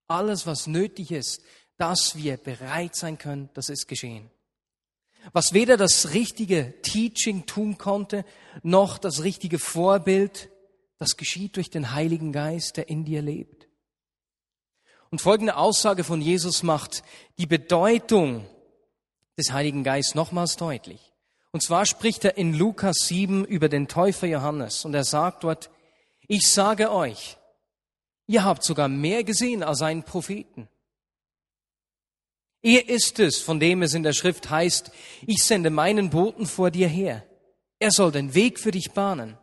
Alles, 0.09 0.47
was 0.47 0.67
nötig 0.67 1.11
ist, 1.11 1.43
dass 1.77 2.17
wir 2.17 2.37
bereit 2.37 2.95
sein 2.95 3.19
können, 3.19 3.51
das 3.55 3.69
ist 3.69 3.87
geschehen 3.87 4.31
was 5.33 5.53
weder 5.53 5.77
das 5.77 6.13
richtige 6.13 6.75
Teaching 6.83 7.47
tun 7.47 7.79
konnte, 7.79 8.25
noch 8.63 8.99
das 8.99 9.23
richtige 9.23 9.59
Vorbild, 9.59 10.51
das 10.99 11.17
geschieht 11.17 11.57
durch 11.57 11.71
den 11.71 11.93
Heiligen 11.93 12.33
Geist, 12.33 12.77
der 12.77 12.89
in 12.89 13.05
dir 13.05 13.23
lebt. 13.23 13.69
Und 15.11 15.21
folgende 15.21 15.57
Aussage 15.57 16.05
von 16.05 16.21
Jesus 16.21 16.63
macht 16.63 17.03
die 17.39 17.47
Bedeutung 17.47 18.47
des 19.37 19.53
Heiligen 19.53 19.85
Geistes 19.85 20.15
nochmals 20.15 20.57
deutlich. 20.57 21.13
Und 21.51 21.63
zwar 21.63 21.85
spricht 21.85 22.25
er 22.25 22.39
in 22.39 22.55
Lukas 22.55 22.97
7 23.03 23.45
über 23.45 23.69
den 23.69 23.89
Täufer 23.89 24.27
Johannes 24.27 24.85
und 24.85 24.95
er 24.95 25.05
sagt 25.05 25.45
dort, 25.45 25.71
ich 26.29 26.51
sage 26.51 26.91
euch, 26.91 27.37
ihr 28.27 28.45
habt 28.45 28.65
sogar 28.65 28.89
mehr 28.89 29.23
gesehen 29.23 29.63
als 29.63 29.83
einen 29.83 30.03
Propheten. 30.03 30.69
Er 32.63 32.89
ist 32.89 33.19
es, 33.19 33.41
von 33.41 33.59
dem 33.59 33.83
es 33.83 33.93
in 33.93 34.05
der 34.05 34.13
Schrift 34.13 34.49
heißt, 34.49 34.93
ich 35.27 35.43
sende 35.43 35.71
meinen 35.71 36.11
Boten 36.11 36.47
vor 36.47 36.71
dir 36.71 36.89
her. 36.89 37.27
Er 37.81 37.91
soll 37.91 38.13
den 38.13 38.35
Weg 38.35 38.61
für 38.61 38.71
dich 38.71 38.93
bahnen. 38.93 39.37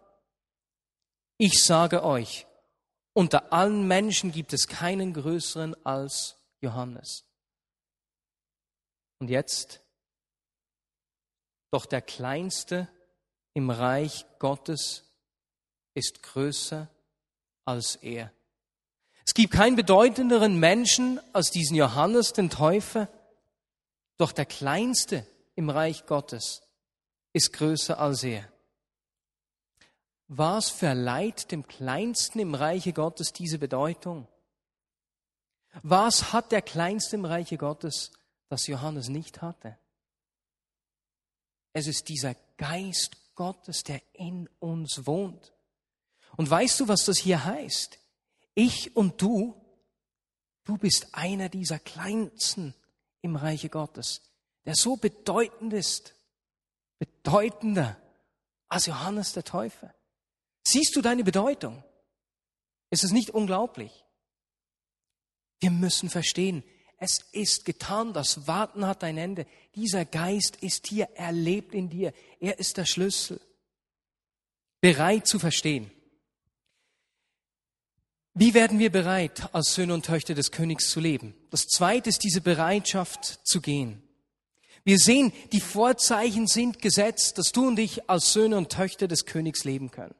Ich 1.37 1.63
sage 1.63 2.03
euch, 2.03 2.47
unter 3.13 3.51
allen 3.51 3.87
Menschen 3.87 4.31
gibt 4.31 4.53
es 4.53 4.67
keinen 4.67 5.13
größeren 5.13 5.75
als 5.85 6.37
Johannes. 6.61 7.25
Und 9.19 9.29
jetzt? 9.29 9.81
Doch 11.71 11.85
der 11.85 12.01
Kleinste 12.01 12.87
im 13.53 13.69
Reich 13.69 14.25
Gottes 14.39 15.03
ist 15.93 16.23
größer 16.23 16.89
als 17.65 17.97
er. 17.97 18.31
Es 19.29 19.35
gibt 19.35 19.53
keinen 19.53 19.75
bedeutenderen 19.75 20.59
Menschen 20.59 21.19
als 21.33 21.51
diesen 21.51 21.75
Johannes 21.75 22.33
den 22.33 22.49
Täufer, 22.49 23.07
doch 24.17 24.31
der 24.31 24.47
Kleinste 24.47 25.23
im 25.53 25.69
Reich 25.69 26.07
Gottes 26.07 26.63
ist 27.31 27.53
größer 27.53 27.99
als 27.99 28.23
er. 28.23 28.51
Was 30.29 30.69
verleiht 30.69 31.51
dem 31.51 31.67
Kleinsten 31.67 32.39
im 32.39 32.55
Reiche 32.55 32.91
Gottes 32.91 33.31
diese 33.31 33.59
Bedeutung? 33.59 34.27
Was 35.83 36.33
hat 36.33 36.51
der 36.51 36.63
Kleinste 36.63 37.15
im 37.15 37.25
Reiche 37.25 37.59
Gottes, 37.59 38.11
das 38.47 38.65
Johannes 38.65 39.09
nicht 39.09 39.43
hatte? 39.43 39.77
Es 41.73 41.85
ist 41.85 42.09
dieser 42.09 42.33
Geist 42.57 43.15
Gottes, 43.35 43.83
der 43.83 44.01
in 44.13 44.49
uns 44.57 45.05
wohnt. 45.05 45.53
Und 46.35 46.49
weißt 46.49 46.79
du, 46.79 46.87
was 46.87 47.05
das 47.05 47.19
hier 47.19 47.45
heißt? 47.45 47.99
Ich 48.55 48.95
und 48.95 49.21
du, 49.21 49.55
du 50.65 50.77
bist 50.77 51.07
einer 51.13 51.49
dieser 51.49 51.79
Kleinsten 51.79 52.73
im 53.21 53.35
Reiche 53.35 53.69
Gottes, 53.69 54.21
der 54.65 54.75
so 54.75 54.95
bedeutend 54.95 55.73
ist, 55.73 56.15
bedeutender 56.99 57.97
als 58.67 58.85
Johannes 58.85 59.33
der 59.33 59.43
Täufer. 59.43 59.93
Siehst 60.65 60.95
du 60.95 61.01
deine 61.01 61.23
Bedeutung? 61.23 61.83
Ist 62.89 63.03
es 63.03 63.11
nicht 63.11 63.31
unglaublich? 63.31 64.05
Wir 65.59 65.71
müssen 65.71 66.09
verstehen, 66.09 66.63
es 66.97 67.19
ist 67.31 67.65
getan, 67.65 68.13
das 68.13 68.47
Warten 68.47 68.85
hat 68.85 69.03
ein 69.03 69.17
Ende. 69.17 69.45
Dieser 69.75 70.03
Geist 70.05 70.57
ist 70.57 70.87
hier, 70.87 71.09
er 71.15 71.31
lebt 71.31 71.73
in 71.73 71.89
dir, 71.89 72.13
er 72.39 72.59
ist 72.59 72.77
der 72.77 72.85
Schlüssel. 72.85 73.39
Bereit 74.81 75.25
zu 75.25 75.39
verstehen. 75.39 75.91
Wie 78.39 78.53
werden 78.53 78.79
wir 78.79 78.89
bereit, 78.89 79.49
als 79.51 79.73
Söhne 79.73 79.93
und 79.93 80.05
Töchter 80.05 80.33
des 80.33 80.51
Königs 80.51 80.89
zu 80.89 81.01
leben? 81.01 81.35
Das 81.49 81.67
zweite 81.67 82.07
ist 82.07 82.23
diese 82.23 82.39
Bereitschaft 82.39 83.41
zu 83.43 83.59
gehen. 83.59 84.01
Wir 84.85 84.97
sehen, 84.97 85.33
die 85.51 85.59
Vorzeichen 85.59 86.47
sind 86.47 86.81
gesetzt, 86.81 87.37
dass 87.37 87.51
du 87.51 87.67
und 87.67 87.77
ich 87.77 88.09
als 88.09 88.31
Söhne 88.31 88.55
und 88.55 88.71
Töchter 88.71 89.09
des 89.09 89.25
Königs 89.25 89.65
leben 89.65 89.91
können. 89.91 90.15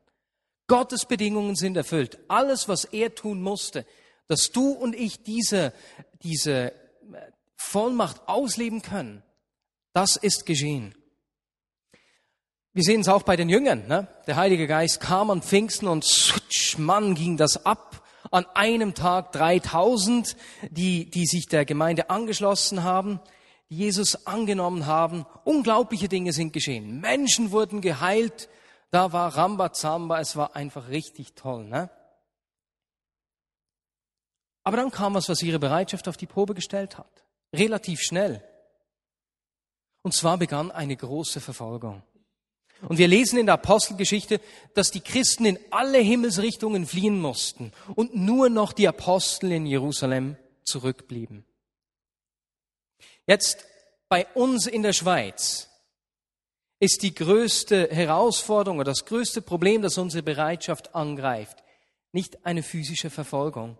Gottes 0.67 1.05
Bedingungen 1.05 1.55
sind 1.55 1.77
erfüllt. 1.77 2.19
Alles, 2.27 2.67
was 2.67 2.83
er 2.83 3.15
tun 3.15 3.41
musste, 3.41 3.85
dass 4.27 4.51
du 4.51 4.73
und 4.73 4.95
ich 4.95 5.23
diese, 5.23 5.71
diese 6.21 6.73
Vollmacht 7.55 8.27
ausleben 8.27 8.81
können, 8.81 9.23
das 9.93 10.17
ist 10.17 10.45
geschehen. 10.45 10.93
Wir 12.73 12.83
sehen 12.83 12.99
es 12.99 13.07
auch 13.07 13.23
bei 13.23 13.37
den 13.37 13.47
Jüngern. 13.47 13.87
Ne? 13.87 14.09
Der 14.27 14.35
Heilige 14.35 14.67
Geist 14.67 14.99
kam 14.99 15.31
an 15.31 15.41
Pfingsten 15.41 15.87
und 15.87 16.05
Mann 16.77 17.15
ging 17.15 17.37
das 17.37 17.65
ab 17.65 17.98
An 18.31 18.45
einem 18.53 18.93
Tag 18.93 19.31
3000, 19.31 20.35
die, 20.69 21.09
die 21.09 21.25
sich 21.25 21.47
der 21.47 21.65
Gemeinde 21.65 22.09
angeschlossen 22.09 22.83
haben, 22.83 23.19
die 23.69 23.77
Jesus 23.77 24.27
angenommen 24.27 24.85
haben. 24.85 25.25
Unglaubliche 25.43 26.09
Dinge 26.09 26.33
sind 26.33 26.53
geschehen. 26.53 26.99
Menschen 27.01 27.51
wurden 27.51 27.81
geheilt. 27.81 28.49
Da 28.91 29.13
war 29.13 29.35
Rambazamba. 29.35 30.19
Es 30.19 30.35
war 30.35 30.55
einfach 30.55 30.89
richtig 30.89 31.33
toll. 31.35 31.65
Ne? 31.65 31.89
Aber 34.63 34.77
dann 34.77 34.91
kam 34.91 35.13
was, 35.13 35.29
was 35.29 35.41
ihre 35.41 35.59
Bereitschaft 35.59 36.07
auf 36.07 36.17
die 36.17 36.27
Probe 36.27 36.53
gestellt 36.53 36.97
hat. 36.97 37.23
Relativ 37.53 38.01
schnell. 38.01 38.43
Und 40.01 40.13
zwar 40.13 40.37
begann 40.37 40.71
eine 40.71 40.95
große 40.95 41.41
Verfolgung. 41.41 42.03
Und 42.87 42.97
wir 42.97 43.07
lesen 43.07 43.37
in 43.37 43.45
der 43.45 43.55
Apostelgeschichte, 43.55 44.39
dass 44.73 44.91
die 44.91 45.01
Christen 45.01 45.45
in 45.45 45.59
alle 45.69 45.97
Himmelsrichtungen 45.97 46.85
fliehen 46.85 47.19
mussten 47.19 47.73
und 47.95 48.15
nur 48.15 48.49
noch 48.49 48.71
die 48.71 48.87
Apostel 48.87 49.51
in 49.51 49.65
Jerusalem 49.65 50.37
zurückblieben. 50.63 51.45
Jetzt 53.27 53.65
bei 54.07 54.25
uns 54.33 54.65
in 54.65 54.81
der 54.81 54.93
Schweiz 54.93 55.69
ist 56.79 57.03
die 57.03 57.13
größte 57.13 57.89
Herausforderung 57.91 58.79
oder 58.79 58.91
das 58.91 59.05
größte 59.05 59.41
Problem, 59.41 59.81
das 59.81 59.97
unsere 59.97 60.23
Bereitschaft 60.23 60.95
angreift, 60.95 61.63
nicht 62.11 62.45
eine 62.45 62.63
physische 62.63 63.09
Verfolgung. 63.09 63.77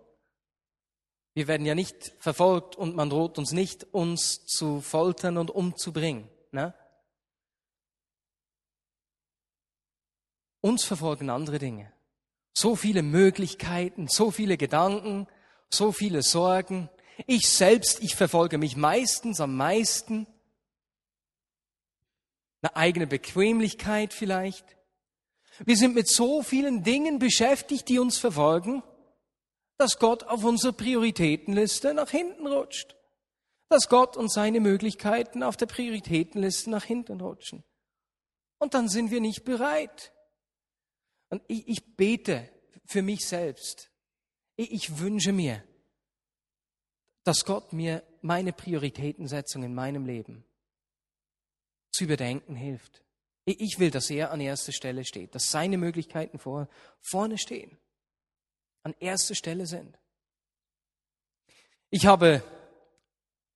Wir 1.34 1.48
werden 1.48 1.64
ja 1.64 1.74
nicht 1.74 2.12
verfolgt 2.18 2.76
und 2.76 2.94
man 2.94 3.08
droht 3.08 3.38
uns 3.38 3.52
nicht, 3.52 3.84
uns 3.92 4.44
zu 4.44 4.80
foltern 4.80 5.38
und 5.38 5.50
umzubringen. 5.50 6.28
Ne? 6.52 6.74
Uns 10.60 10.84
verfolgen 10.84 11.30
andere 11.30 11.58
Dinge. 11.58 11.92
So 12.52 12.76
viele 12.76 13.02
Möglichkeiten, 13.02 14.08
so 14.08 14.30
viele 14.30 14.56
Gedanken, 14.56 15.26
so 15.70 15.92
viele 15.92 16.22
Sorgen. 16.22 16.90
Ich 17.26 17.48
selbst, 17.48 18.02
ich 18.02 18.14
verfolge 18.14 18.58
mich 18.58 18.76
meistens 18.76 19.40
am 19.40 19.56
meisten. 19.56 20.26
Eine 22.62 22.76
eigene 22.76 23.06
Bequemlichkeit 23.06 24.12
vielleicht. 24.12 24.76
Wir 25.64 25.76
sind 25.76 25.94
mit 25.94 26.08
so 26.08 26.42
vielen 26.42 26.82
Dingen 26.82 27.18
beschäftigt, 27.18 27.88
die 27.88 27.98
uns 27.98 28.18
verfolgen, 28.18 28.82
dass 29.78 29.98
Gott 29.98 30.24
auf 30.24 30.44
unserer 30.44 30.72
Prioritätenliste 30.72 31.94
nach 31.94 32.10
hinten 32.10 32.46
rutscht. 32.46 32.96
Dass 33.68 33.88
Gott 33.88 34.16
und 34.16 34.30
seine 34.30 34.60
Möglichkeiten 34.60 35.42
auf 35.42 35.56
der 35.56 35.66
Prioritätenliste 35.66 36.70
nach 36.70 36.84
hinten 36.84 37.20
rutschen. 37.20 37.62
Und 38.58 38.74
dann 38.74 38.88
sind 38.88 39.10
wir 39.10 39.20
nicht 39.20 39.44
bereit. 39.44 40.12
Und 41.30 41.42
ich, 41.48 41.66
ich 41.66 41.96
bete 41.96 42.48
für 42.84 43.02
mich 43.02 43.26
selbst. 43.26 43.90
Ich, 44.56 44.72
ich 44.72 44.98
wünsche 44.98 45.32
mir, 45.32 45.64
dass 47.24 47.44
Gott 47.44 47.72
mir 47.72 48.02
meine 48.20 48.52
Prioritätensetzung 48.52 49.62
in 49.62 49.74
meinem 49.74 50.04
Leben 50.04 50.44
zu 51.92 52.04
überdenken 52.04 52.54
hilft. 52.54 53.02
Ich 53.44 53.78
will, 53.78 53.90
dass 53.90 54.10
er 54.10 54.30
an 54.30 54.40
erster 54.40 54.72
Stelle 54.72 55.04
steht, 55.04 55.34
dass 55.34 55.50
seine 55.50 55.78
Möglichkeiten 55.78 56.38
vor, 56.38 56.68
vorne 57.00 57.38
stehen, 57.38 57.78
an 58.82 58.94
erster 59.00 59.34
Stelle 59.34 59.66
sind. 59.66 59.98
Ich 61.90 62.06
habe 62.06 62.42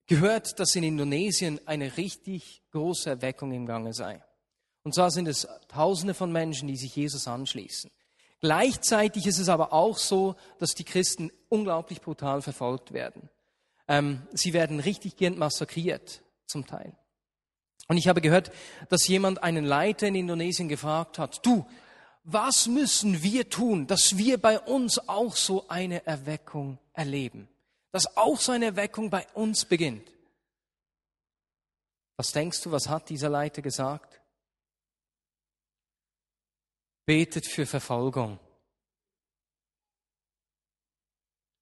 gehört, 0.07 0.59
dass 0.59 0.75
in 0.75 0.85
Indonesien 0.85 1.61
eine 1.67 1.97
richtig 1.97 2.63
große 2.71 3.11
Erweckung 3.11 3.53
im 3.53 3.67
Gange 3.67 3.93
sei. 3.93 4.24
Und 4.85 4.95
zwar 4.95 5.11
sind 5.11 5.27
es 5.27 5.49
Tausende 5.69 6.15
von 6.15 6.31
Menschen, 6.31 6.69
die 6.69 6.77
sich 6.77 6.95
Jesus 6.95 7.27
anschließen. 7.27 7.91
Gleichzeitig 8.41 9.27
ist 9.27 9.39
es 9.39 9.49
aber 9.49 9.73
auch 9.73 9.97
so, 9.97 10.37
dass 10.59 10.75
die 10.75 10.85
Christen 10.85 11.33
unglaublich 11.49 12.03
brutal 12.03 12.43
verfolgt 12.43 12.93
werden. 12.93 13.31
Ähm, 13.89 14.23
sie 14.33 14.53
werden 14.53 14.81
richtig 14.81 15.17
gehend 15.17 15.39
massakriert, 15.39 16.23
zum 16.47 16.67
Teil. 16.67 16.95
Und 17.89 17.97
ich 17.97 18.09
habe 18.09 18.21
gehört, 18.21 18.53
dass 18.91 19.09
jemand 19.09 19.43
einen 19.43 19.65
Leiter 19.65 20.07
in 20.07 20.15
Indonesien 20.15 20.69
gefragt 20.69 21.19
hat, 21.19 21.45
du, 21.45 21.67
was 22.23 22.67
müssen 22.67 23.23
wir 23.23 23.49
tun, 23.51 23.87
dass 23.87 24.17
wir 24.17 24.39
bei 24.39 24.59
uns 24.59 24.99
auch 25.09 25.37
so 25.37 25.69
eine 25.69 26.07
Erweckung 26.07 26.79
erleben? 26.93 27.49
Dass 27.93 28.17
auch 28.17 28.41
so 28.41 28.53
eine 28.53 28.67
Erweckung 28.67 29.11
bei 29.11 29.27
uns 29.35 29.65
beginnt. 29.65 30.11
Was 32.17 32.33
denkst 32.33 32.63
du, 32.63 32.73
was 32.73 32.89
hat 32.89 33.09
dieser 33.09 33.29
Leiter 33.29 33.61
gesagt? 33.61 34.21
Betet 37.07 37.47
für 37.47 37.67
Verfolgung. 37.67 38.39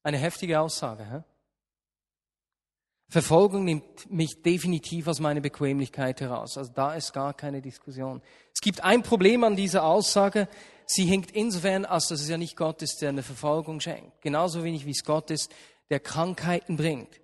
Eine 0.02 0.18
heftige 0.18 0.60
Aussage. 0.60 1.04
Hä? 1.10 1.22
Verfolgung 3.08 3.64
nimmt 3.64 4.10
mich 4.10 4.42
definitiv 4.42 5.06
aus 5.06 5.20
meiner 5.20 5.42
Bequemlichkeit 5.42 6.20
heraus. 6.22 6.56
Also 6.56 6.72
da 6.72 6.94
ist 6.94 7.12
gar 7.12 7.34
keine 7.34 7.60
Diskussion. 7.60 8.22
Es 8.54 8.60
gibt 8.60 8.82
ein 8.82 9.02
Problem 9.02 9.44
an 9.44 9.54
dieser 9.54 9.84
Aussage. 9.84 10.48
Sie 10.86 11.04
hinkt 11.04 11.30
insofern, 11.30 11.84
als 11.84 12.08
dass 12.08 12.22
es 12.22 12.28
ja 12.28 12.38
nicht 12.38 12.56
Gott 12.56 12.80
ist, 12.80 13.02
der 13.02 13.10
eine 13.10 13.22
Verfolgung 13.22 13.80
schenkt. 13.80 14.22
Genauso 14.22 14.64
wenig 14.64 14.86
wie 14.86 14.92
es 14.92 15.04
Gott 15.04 15.30
ist, 15.30 15.52
der 15.90 16.00
Krankheiten 16.00 16.76
bringt. 16.76 17.20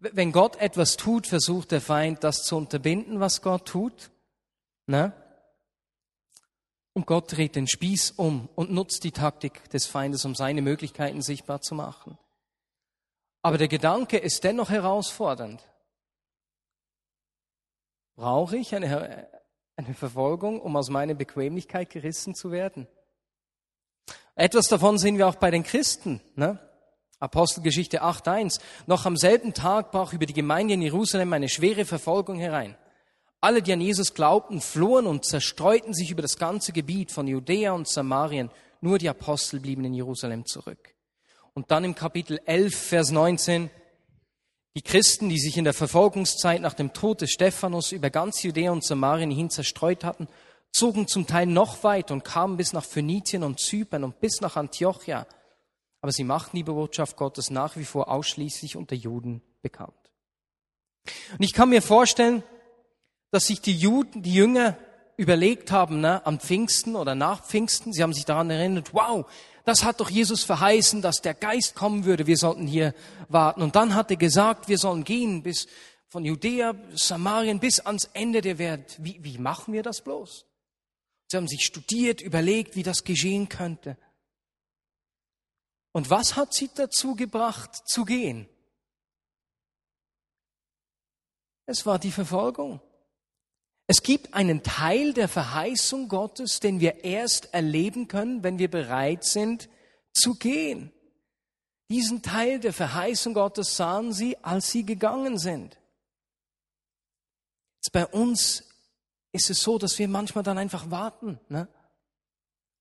Wenn 0.00 0.32
Gott 0.32 0.56
etwas 0.56 0.96
tut, 0.96 1.26
versucht 1.26 1.70
der 1.70 1.80
Feind 1.80 2.24
das 2.24 2.42
zu 2.42 2.56
unterbinden, 2.56 3.20
was 3.20 3.40
Gott 3.40 3.66
tut. 3.66 4.10
Ne? 4.86 5.12
Und 6.98 7.06
Gott 7.06 7.30
dreht 7.30 7.54
den 7.54 7.68
Spieß 7.68 8.14
um 8.16 8.48
und 8.56 8.72
nutzt 8.72 9.04
die 9.04 9.12
Taktik 9.12 9.70
des 9.70 9.86
Feindes, 9.86 10.24
um 10.24 10.34
seine 10.34 10.62
Möglichkeiten 10.62 11.22
sichtbar 11.22 11.60
zu 11.60 11.76
machen. 11.76 12.18
Aber 13.40 13.56
der 13.56 13.68
Gedanke 13.68 14.18
ist 14.18 14.42
dennoch 14.42 14.68
herausfordernd. 14.68 15.62
Brauche 18.16 18.56
ich 18.56 18.74
eine, 18.74 19.28
eine 19.76 19.94
Verfolgung, 19.94 20.60
um 20.60 20.74
aus 20.74 20.90
meiner 20.90 21.14
Bequemlichkeit 21.14 21.90
gerissen 21.90 22.34
zu 22.34 22.50
werden? 22.50 22.88
Etwas 24.34 24.66
davon 24.66 24.98
sehen 24.98 25.18
wir 25.18 25.28
auch 25.28 25.36
bei 25.36 25.52
den 25.52 25.62
Christen. 25.62 26.20
Ne? 26.34 26.58
Apostelgeschichte 27.20 28.02
8.1. 28.02 28.60
Noch 28.88 29.06
am 29.06 29.16
selben 29.16 29.54
Tag 29.54 29.92
brach 29.92 30.12
über 30.12 30.26
die 30.26 30.32
Gemeinde 30.32 30.74
in 30.74 30.82
Jerusalem 30.82 31.32
eine 31.32 31.48
schwere 31.48 31.84
Verfolgung 31.84 32.40
herein. 32.40 32.76
Alle, 33.40 33.62
die 33.62 33.72
an 33.72 33.80
Jesus 33.80 34.14
glaubten, 34.14 34.60
flohen 34.60 35.06
und 35.06 35.24
zerstreuten 35.24 35.94
sich 35.94 36.10
über 36.10 36.22
das 36.22 36.38
ganze 36.38 36.72
Gebiet 36.72 37.12
von 37.12 37.28
Judäa 37.28 37.72
und 37.72 37.88
Samarien. 37.88 38.50
Nur 38.80 38.98
die 38.98 39.08
Apostel 39.08 39.60
blieben 39.60 39.84
in 39.84 39.94
Jerusalem 39.94 40.44
zurück. 40.44 40.94
Und 41.54 41.70
dann 41.70 41.84
im 41.84 41.94
Kapitel 41.94 42.40
11, 42.46 42.74
Vers 42.74 43.10
19, 43.10 43.70
die 44.76 44.82
Christen, 44.82 45.28
die 45.28 45.38
sich 45.38 45.56
in 45.56 45.64
der 45.64 45.74
Verfolgungszeit 45.74 46.60
nach 46.60 46.74
dem 46.74 46.92
Tod 46.92 47.20
des 47.20 47.30
Stephanus 47.30 47.92
über 47.92 48.10
ganz 48.10 48.42
Judäa 48.42 48.70
und 48.70 48.84
Samarien 48.84 49.30
hin 49.30 49.50
zerstreut 49.50 50.04
hatten, 50.04 50.28
zogen 50.72 51.08
zum 51.08 51.26
Teil 51.26 51.46
noch 51.46 51.82
weit 51.84 52.10
und 52.10 52.24
kamen 52.24 52.56
bis 52.56 52.72
nach 52.72 52.84
Phönizien 52.84 53.42
und 53.42 53.60
Zypern 53.60 54.04
und 54.04 54.20
bis 54.20 54.40
nach 54.40 54.56
Antiochia. 54.56 55.26
Aber 56.00 56.12
sie 56.12 56.24
machten 56.24 56.56
die 56.56 56.64
Botschaft 56.64 57.16
Gottes 57.16 57.50
nach 57.50 57.76
wie 57.76 57.84
vor 57.84 58.08
ausschließlich 58.08 58.76
unter 58.76 58.94
Juden 58.94 59.42
bekannt. 59.62 59.94
Und 61.32 61.42
ich 61.42 61.52
kann 61.52 61.70
mir 61.70 61.82
vorstellen, 61.82 62.42
dass 63.30 63.46
sich 63.46 63.60
die 63.60 63.76
Juden, 63.76 64.22
die 64.22 64.34
Jünger 64.34 64.76
überlegt 65.16 65.70
haben, 65.72 66.00
ne, 66.00 66.24
am 66.24 66.38
Pfingsten 66.38 66.96
oder 66.96 67.14
nach 67.14 67.44
Pfingsten, 67.44 67.92
sie 67.92 68.02
haben 68.02 68.14
sich 68.14 68.24
daran 68.24 68.50
erinnert, 68.50 68.94
wow, 68.94 69.26
das 69.64 69.84
hat 69.84 70.00
doch 70.00 70.08
Jesus 70.08 70.44
verheißen, 70.44 71.02
dass 71.02 71.20
der 71.20 71.34
Geist 71.34 71.74
kommen 71.74 72.04
würde, 72.04 72.26
wir 72.26 72.38
sollten 72.38 72.66
hier 72.66 72.94
warten. 73.28 73.60
Und 73.60 73.76
dann 73.76 73.94
hat 73.94 74.10
er 74.10 74.16
gesagt, 74.16 74.68
wir 74.68 74.78
sollen 74.78 75.04
gehen 75.04 75.42
bis 75.42 75.66
von 76.08 76.24
Judäa, 76.24 76.74
Samarien 76.94 77.60
bis 77.60 77.80
ans 77.80 78.08
Ende 78.14 78.40
der 78.40 78.58
Welt. 78.58 78.96
Wie, 78.98 79.22
wie 79.22 79.36
machen 79.36 79.74
wir 79.74 79.82
das 79.82 80.00
bloß? 80.00 80.46
Sie 81.30 81.36
haben 81.36 81.48
sich 81.48 81.64
studiert, 81.64 82.22
überlegt, 82.22 82.76
wie 82.76 82.82
das 82.82 83.04
geschehen 83.04 83.50
könnte. 83.50 83.98
Und 85.92 86.08
was 86.08 86.36
hat 86.36 86.54
sie 86.54 86.70
dazu 86.74 87.14
gebracht, 87.14 87.74
zu 87.86 88.04
gehen? 88.04 88.48
Es 91.66 91.84
war 91.84 91.98
die 91.98 92.12
Verfolgung. 92.12 92.80
Es 93.90 94.02
gibt 94.02 94.34
einen 94.34 94.62
Teil 94.62 95.14
der 95.14 95.28
Verheißung 95.28 96.08
Gottes, 96.08 96.60
den 96.60 96.78
wir 96.78 97.04
erst 97.04 97.54
erleben 97.54 98.06
können, 98.06 98.42
wenn 98.42 98.58
wir 98.58 98.70
bereit 98.70 99.24
sind 99.24 99.70
zu 100.12 100.34
gehen. 100.34 100.92
Diesen 101.88 102.20
Teil 102.20 102.60
der 102.60 102.74
Verheißung 102.74 103.32
Gottes 103.32 103.76
sahen 103.76 104.12
sie, 104.12 104.36
als 104.44 104.70
sie 104.70 104.84
gegangen 104.84 105.38
sind. 105.38 105.78
Jetzt 107.76 107.92
bei 107.92 108.06
uns 108.06 108.62
ist 109.32 109.48
es 109.48 109.60
so, 109.60 109.78
dass 109.78 109.98
wir 109.98 110.06
manchmal 110.06 110.44
dann 110.44 110.58
einfach 110.58 110.90
warten. 110.90 111.40
Ne? 111.48 111.66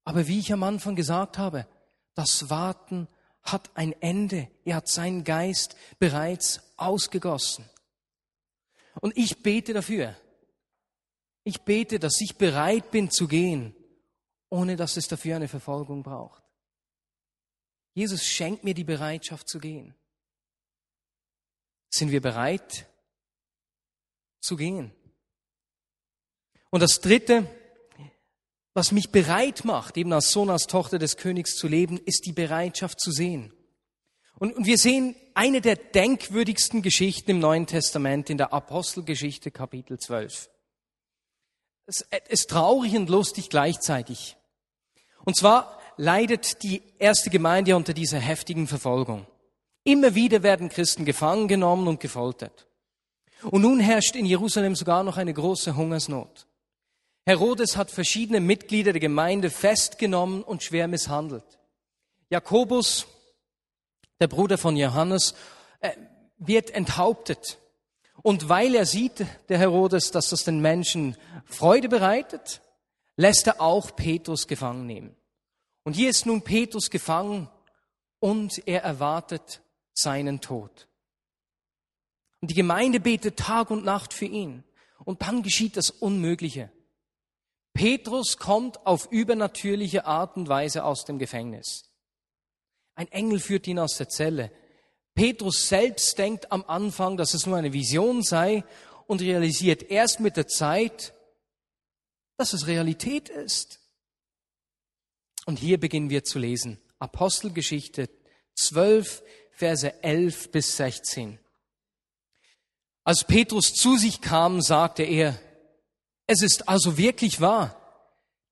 Aber 0.03 0.27
wie 0.27 0.39
ich 0.39 0.51
am 0.51 0.63
Anfang 0.63 0.97
gesagt 0.97 1.37
habe, 1.37 1.67
das 2.15 2.49
Warten 2.49 3.07
hat 3.43 3.69
ein 3.75 3.93
Ende. 4.01 4.49
Er 4.65 4.75
hat 4.77 4.89
seinen 4.89 5.23
Geist 5.23 5.77
bereits 5.99 6.59
ausgegossen. 6.75 7.63
Und 8.99 9.15
ich 9.15 9.41
bete 9.41 9.71
dafür, 9.71 10.17
ich 11.47 11.61
bete, 11.61 11.97
dass 11.97 12.19
ich 12.19 12.35
bereit 12.35 12.91
bin 12.91 13.09
zu 13.09 13.25
gehen, 13.25 13.73
ohne 14.49 14.75
dass 14.75 14.97
es 14.97 15.07
dafür 15.07 15.37
eine 15.37 15.47
Verfolgung 15.47 16.03
braucht. 16.03 16.43
Jesus 17.93 18.25
schenkt 18.25 18.65
mir 18.65 18.73
die 18.73 18.83
Bereitschaft 18.83 19.47
zu 19.47 19.59
gehen. 19.59 19.95
Sind 21.89 22.11
wir 22.11 22.19
bereit 22.19 22.85
zu 24.41 24.57
gehen? 24.57 24.91
Und 26.69 26.81
das 26.81 26.99
Dritte, 26.99 27.49
was 28.73 28.91
mich 28.91 29.11
bereit 29.11 29.63
macht, 29.63 29.95
eben 29.95 30.11
als 30.11 30.31
Sohn, 30.31 30.49
als 30.49 30.67
Tochter 30.67 30.99
des 30.99 31.15
Königs 31.15 31.55
zu 31.55 31.69
leben, 31.69 31.97
ist 31.97 32.25
die 32.25 32.33
Bereitschaft 32.33 32.99
zu 32.99 33.11
sehen. 33.11 33.53
Und, 34.37 34.53
und 34.53 34.65
wir 34.65 34.77
sehen 34.77 35.15
eine 35.33 35.61
der 35.61 35.77
denkwürdigsten 35.77 36.81
Geschichten 36.81 37.31
im 37.31 37.39
Neuen 37.39 37.67
Testament 37.67 38.29
in 38.29 38.37
der 38.37 38.51
Apostelgeschichte 38.51 39.49
Kapitel 39.49 39.97
12. 39.97 40.49
Es 41.87 42.05
ist 42.27 42.49
traurig 42.49 42.95
und 42.95 43.09
lustig 43.09 43.49
gleichzeitig. 43.49 44.35
Und 45.23 45.37
zwar 45.37 45.79
leidet 45.95 46.61
die 46.63 46.83
erste 46.99 47.29
Gemeinde 47.29 47.75
unter 47.75 47.93
dieser 47.93 48.19
heftigen 48.19 48.67
Verfolgung. 48.67 49.25
Immer 49.83 50.13
wieder 50.13 50.43
werden 50.43 50.67
Christen 50.67 51.05
gefangen 51.05 51.47
genommen 51.47 51.87
und 51.87 52.01
gefoltert. 52.01 52.67
Und 53.43 53.61
nun 53.61 53.79
herrscht 53.79 54.15
in 54.15 54.25
Jerusalem 54.25 54.75
sogar 54.75 55.03
noch 55.03 55.15
eine 55.15 55.33
große 55.33 55.77
Hungersnot. 55.77 56.45
Herodes 57.25 57.77
hat 57.77 57.89
verschiedene 57.89 58.41
Mitglieder 58.41 58.91
der 58.91 58.99
Gemeinde 58.99 59.49
festgenommen 59.49 60.43
und 60.43 60.63
schwer 60.63 60.87
misshandelt. 60.87 61.57
Jakobus, 62.29 63.07
der 64.19 64.27
Bruder 64.27 64.57
von 64.57 64.75
Johannes, 64.75 65.35
äh, 65.79 65.91
wird 66.37 66.71
enthauptet. 66.71 67.57
Und 68.23 68.49
weil 68.49 68.75
er 68.75 68.85
sieht, 68.85 69.25
der 69.49 69.57
Herodes, 69.57 70.11
dass 70.11 70.29
das 70.29 70.43
den 70.43 70.59
Menschen 70.59 71.15
Freude 71.45 71.89
bereitet, 71.89 72.61
lässt 73.15 73.47
er 73.47 73.61
auch 73.61 73.95
Petrus 73.95 74.47
gefangen 74.47 74.85
nehmen. 74.85 75.15
Und 75.83 75.93
hier 75.93 76.09
ist 76.09 76.25
nun 76.25 76.41
Petrus 76.41 76.89
gefangen 76.89 77.49
und 78.19 78.67
er 78.67 78.83
erwartet 78.83 79.61
seinen 79.93 80.41
Tod. 80.41 80.87
Und 82.41 82.51
die 82.51 82.55
Gemeinde 82.55 82.99
betet 82.99 83.37
Tag 83.37 83.71
und 83.71 83.85
Nacht 83.85 84.13
für 84.13 84.25
ihn. 84.25 84.63
Und 85.05 85.21
dann 85.21 85.43
geschieht 85.43 85.77
das 85.77 85.89
Unmögliche. 85.89 86.71
Petrus 87.73 88.37
kommt 88.37 88.85
auf 88.85 89.11
übernatürliche 89.11 90.05
Art 90.05 90.35
und 90.35 90.49
Weise 90.49 90.83
aus 90.83 91.05
dem 91.05 91.19
Gefängnis. 91.19 91.91
Ein 92.95 93.07
Engel 93.11 93.39
führt 93.39 93.67
ihn 93.67 93.79
aus 93.79 93.97
der 93.97 94.09
Zelle. 94.09 94.51
Petrus 95.17 95.67
selbst 95.67 96.15
denkt 96.19 96.51
am 96.51 96.63
Anfang, 96.67 97.17
dass 97.17 97.33
es 97.33 97.47
nur 97.47 97.57
eine 97.57 97.73
Vision 97.73 98.21
sei 98.21 98.63
und 99.07 99.19
realisiert 99.19 99.81
erst 99.89 100.19
mit 100.19 100.37
der 100.37 100.47
Zeit, 100.47 101.15
dass 102.37 102.53
es 102.53 102.67
Realität 102.67 103.27
ist. 103.27 103.79
Und 105.47 105.57
hier 105.57 105.79
beginnen 105.79 106.11
wir 106.11 106.23
zu 106.23 106.37
lesen. 106.37 106.79
Apostelgeschichte 106.99 108.11
12, 108.57 109.23
Verse 109.53 110.03
11 110.03 110.51
bis 110.51 110.77
16. 110.77 111.39
Als 113.03 113.23
Petrus 113.23 113.73
zu 113.73 113.97
sich 113.97 114.21
kam, 114.21 114.61
sagte 114.61 115.01
er, 115.01 115.39
es 116.27 116.43
ist 116.43 116.69
also 116.69 116.99
wirklich 116.99 117.41
wahr. 117.41 117.76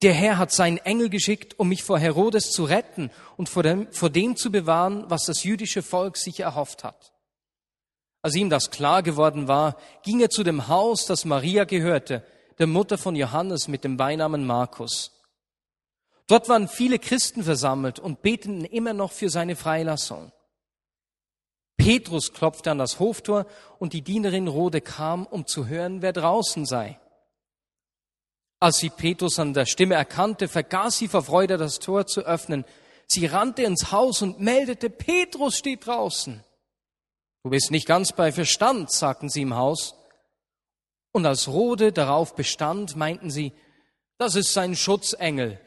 Der 0.06 0.14
Herr 0.14 0.38
hat 0.38 0.52
seinen 0.52 0.78
Engel 0.78 1.08
geschickt, 1.08 1.58
um 1.58 1.68
mich 1.68 1.82
vor 1.82 1.98
Herodes 1.98 2.52
zu 2.52 2.62
retten 2.62 3.10
und 3.36 3.48
vor 3.48 3.64
dem, 3.64 3.92
vor 3.92 4.08
dem 4.08 4.36
zu 4.36 4.52
bewahren, 4.52 5.04
was 5.08 5.24
das 5.24 5.42
jüdische 5.42 5.82
Volk 5.82 6.16
sich 6.16 6.38
erhofft 6.38 6.84
hat. 6.84 7.12
Als 8.22 8.36
ihm 8.36 8.48
das 8.48 8.70
klar 8.70 9.02
geworden 9.02 9.48
war, 9.48 9.76
ging 10.04 10.20
er 10.20 10.30
zu 10.30 10.44
dem 10.44 10.68
Haus, 10.68 11.06
das 11.06 11.24
Maria 11.24 11.64
gehörte, 11.64 12.24
der 12.60 12.68
Mutter 12.68 12.98
von 12.98 13.16
Johannes 13.16 13.66
mit 13.66 13.82
dem 13.82 13.96
Beinamen 13.96 14.46
Markus. 14.46 15.10
Dort 16.28 16.48
waren 16.48 16.68
viele 16.68 17.00
Christen 17.00 17.42
versammelt 17.42 17.98
und 17.98 18.22
beteten 18.22 18.64
immer 18.64 18.92
noch 18.92 19.10
für 19.10 19.28
seine 19.28 19.56
Freilassung. 19.56 20.30
Petrus 21.76 22.32
klopfte 22.32 22.70
an 22.70 22.78
das 22.78 23.00
Hoftor 23.00 23.44
und 23.80 23.92
die 23.92 24.02
Dienerin 24.02 24.46
Rode 24.46 24.82
kam, 24.82 25.26
um 25.26 25.48
zu 25.48 25.66
hören, 25.66 26.00
wer 26.00 26.12
draußen 26.12 26.64
sei. 26.64 27.00
Als 28.58 28.78
sie 28.78 28.90
Petrus 28.90 29.38
an 29.38 29.52
der 29.52 29.66
Stimme 29.66 29.94
erkannte, 29.94 30.48
vergaß 30.48 30.98
sie 30.98 31.08
vor 31.08 31.22
Freude 31.22 31.58
das 31.58 31.78
Tor 31.78 32.06
zu 32.06 32.22
öffnen. 32.22 32.64
Sie 33.06 33.26
rannte 33.26 33.62
ins 33.62 33.92
Haus 33.92 34.22
und 34.22 34.40
meldete, 34.40 34.88
Petrus 34.88 35.58
steht 35.58 35.86
draußen. 35.86 36.42
Du 37.42 37.50
bist 37.50 37.70
nicht 37.70 37.86
ganz 37.86 38.12
bei 38.12 38.32
Verstand, 38.32 38.90
sagten 38.90 39.28
sie 39.28 39.42
im 39.42 39.54
Haus. 39.54 39.94
Und 41.12 41.26
als 41.26 41.48
Rode 41.48 41.92
darauf 41.92 42.34
bestand, 42.34 42.96
meinten 42.96 43.30
sie, 43.30 43.52
das 44.18 44.34
ist 44.34 44.52
sein 44.52 44.74
Schutzengel. 44.74 45.60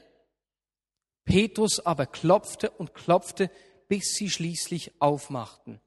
Petrus 1.25 1.79
aber 1.79 2.07
klopfte 2.07 2.71
und 2.71 2.95
klopfte, 2.95 3.51
bis 3.87 4.15
sie 4.15 4.29
schließlich 4.29 4.99
aufmachten. 4.99 5.79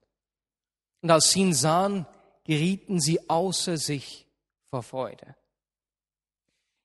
Und 1.03 1.11
als 1.11 1.31
sie 1.31 1.41
ihn 1.41 1.55
sahen, 1.55 2.07
gerieten 2.45 3.01
sie 3.01 3.29
außer 3.29 3.77
sich 3.77 4.29
vor 4.65 4.83
Freude. 4.83 5.37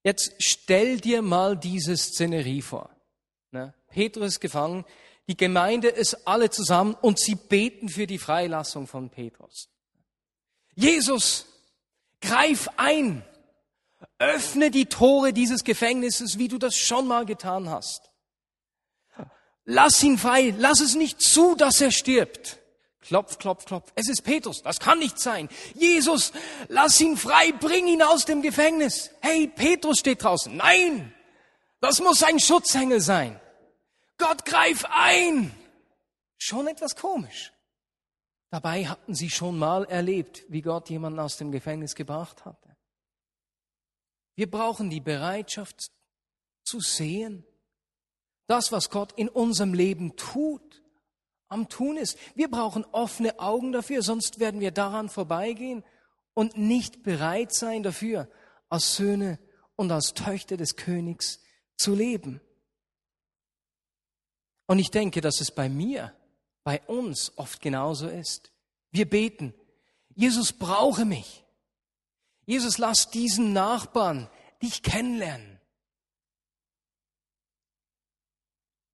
Jetzt 0.08 0.36
stell 0.40 1.02
dir 1.02 1.22
mal 1.22 1.58
diese 1.58 1.98
Szenerie 1.98 2.62
vor. 2.62 2.90
Ne? 3.52 3.74
Petrus 3.90 4.36
ist 4.36 4.40
gefangen, 4.40 4.86
die 5.28 5.36
Gemeinde 5.36 5.90
ist 5.90 6.26
alle 6.26 6.50
zusammen 6.50 6.96
und 7.02 7.20
sie 7.20 7.36
beten 7.36 7.90
für 7.90 8.08
die 8.08 8.18
Freilassung 8.18 8.88
von 8.88 9.10
Petrus. 9.10 9.68
Jesus, 10.76 11.48
greif 12.22 12.70
ein, 12.78 13.22
öffne 14.18 14.72
die 14.72 14.86
Tore 14.86 15.34
dieses 15.34 15.66
Gefängnisses, 15.66 16.38
wie 16.38 16.48
du 16.48 16.58
das 16.58 16.78
schon 16.78 17.06
mal 17.06 17.26
getan 17.26 17.70
hast. 17.70 18.10
Lass 19.66 20.02
ihn 20.04 20.18
frei, 20.18 20.56
lass 20.58 20.80
es 20.80 20.96
nicht 20.96 21.22
zu, 21.22 21.54
dass 21.56 21.82
er 21.82 21.92
stirbt. 21.92 22.60
Klopf, 23.08 23.38
klopf, 23.38 23.64
klopf. 23.64 23.94
Es 23.96 24.10
ist 24.10 24.24
Petrus. 24.24 24.62
Das 24.62 24.82
kann 24.82 25.00
nicht 25.00 25.18
sein. 25.18 25.48
Jesus, 25.76 26.34
lass 26.68 27.00
ihn 27.00 27.16
frei, 27.16 27.54
bring 27.54 27.88
ihn 27.88 28.02
aus 28.02 28.26
dem 28.26 28.42
Gefängnis. 28.42 29.12
Hey, 29.22 29.48
Petrus 29.48 30.00
steht 30.00 30.24
draußen. 30.24 30.54
Nein, 30.58 31.14
das 31.80 32.02
muss 32.02 32.22
ein 32.22 32.38
Schutzengel 32.38 33.00
sein. 33.00 33.40
Gott 34.18 34.44
greif 34.44 34.84
ein. 34.90 35.56
Schon 36.38 36.68
etwas 36.68 36.98
komisch. 36.98 37.54
Dabei 38.50 38.86
hatten 38.86 39.16
sie 39.16 39.30
schon 39.30 39.58
mal 39.58 39.86
erlebt, 39.86 40.44
wie 40.50 40.62
Gott 40.62 40.90
jemanden 40.90 41.20
aus 41.20 41.38
dem 41.38 41.54
Gefängnis 41.54 41.96
gebracht 41.96 42.44
hatte. 42.44 42.76
Wir 44.36 44.52
brauchen 44.52 44.90
die 44.90 45.02
Bereitschaft 45.02 45.92
zu 46.66 46.82
sehen, 46.82 47.46
das, 48.48 48.74
was 48.74 48.90
Gott 48.90 49.14
in 49.14 49.30
unserem 49.30 49.74
Leben 49.74 50.18
tut 50.18 50.84
am 51.50 51.70
Tun 51.70 51.98
ist. 51.98 52.18
Wir 52.36 52.50
brauchen 52.50 52.86
offene 52.92 53.40
Augen 53.40 53.72
dafür, 53.72 54.02
sonst 54.02 54.40
werden 54.40 54.60
wir 54.60 54.72
daran 54.72 55.10
vorbeigehen 55.10 55.84
und 56.34 56.58
nicht 56.58 57.04
bereit 57.04 57.54
sein 57.54 57.84
dafür, 57.84 58.30
als 58.70 58.96
Söhne 58.96 59.40
und 59.76 59.92
als 59.92 60.14
Töchter 60.14 60.58
des 60.58 60.76
Königs 60.76 61.40
zu 61.78 61.96
leben. 61.96 62.42
Und 64.68 64.80
ich 64.80 64.92
denke, 64.92 65.22
dass 65.22 65.40
es 65.40 65.52
bei 65.52 65.70
mir, 65.70 66.14
bei 66.64 66.82
uns 66.82 67.32
oft 67.38 67.62
genauso 67.62 68.08
ist. 68.08 68.52
Wir 68.92 69.10
beten, 69.10 69.54
Jesus 70.14 70.52
brauche 70.52 71.06
mich. 71.06 71.46
Jesus, 72.46 72.78
lass 72.78 73.10
diesen 73.10 73.54
Nachbarn 73.54 74.30
dich 74.62 74.84
kennenlernen. 74.84 75.57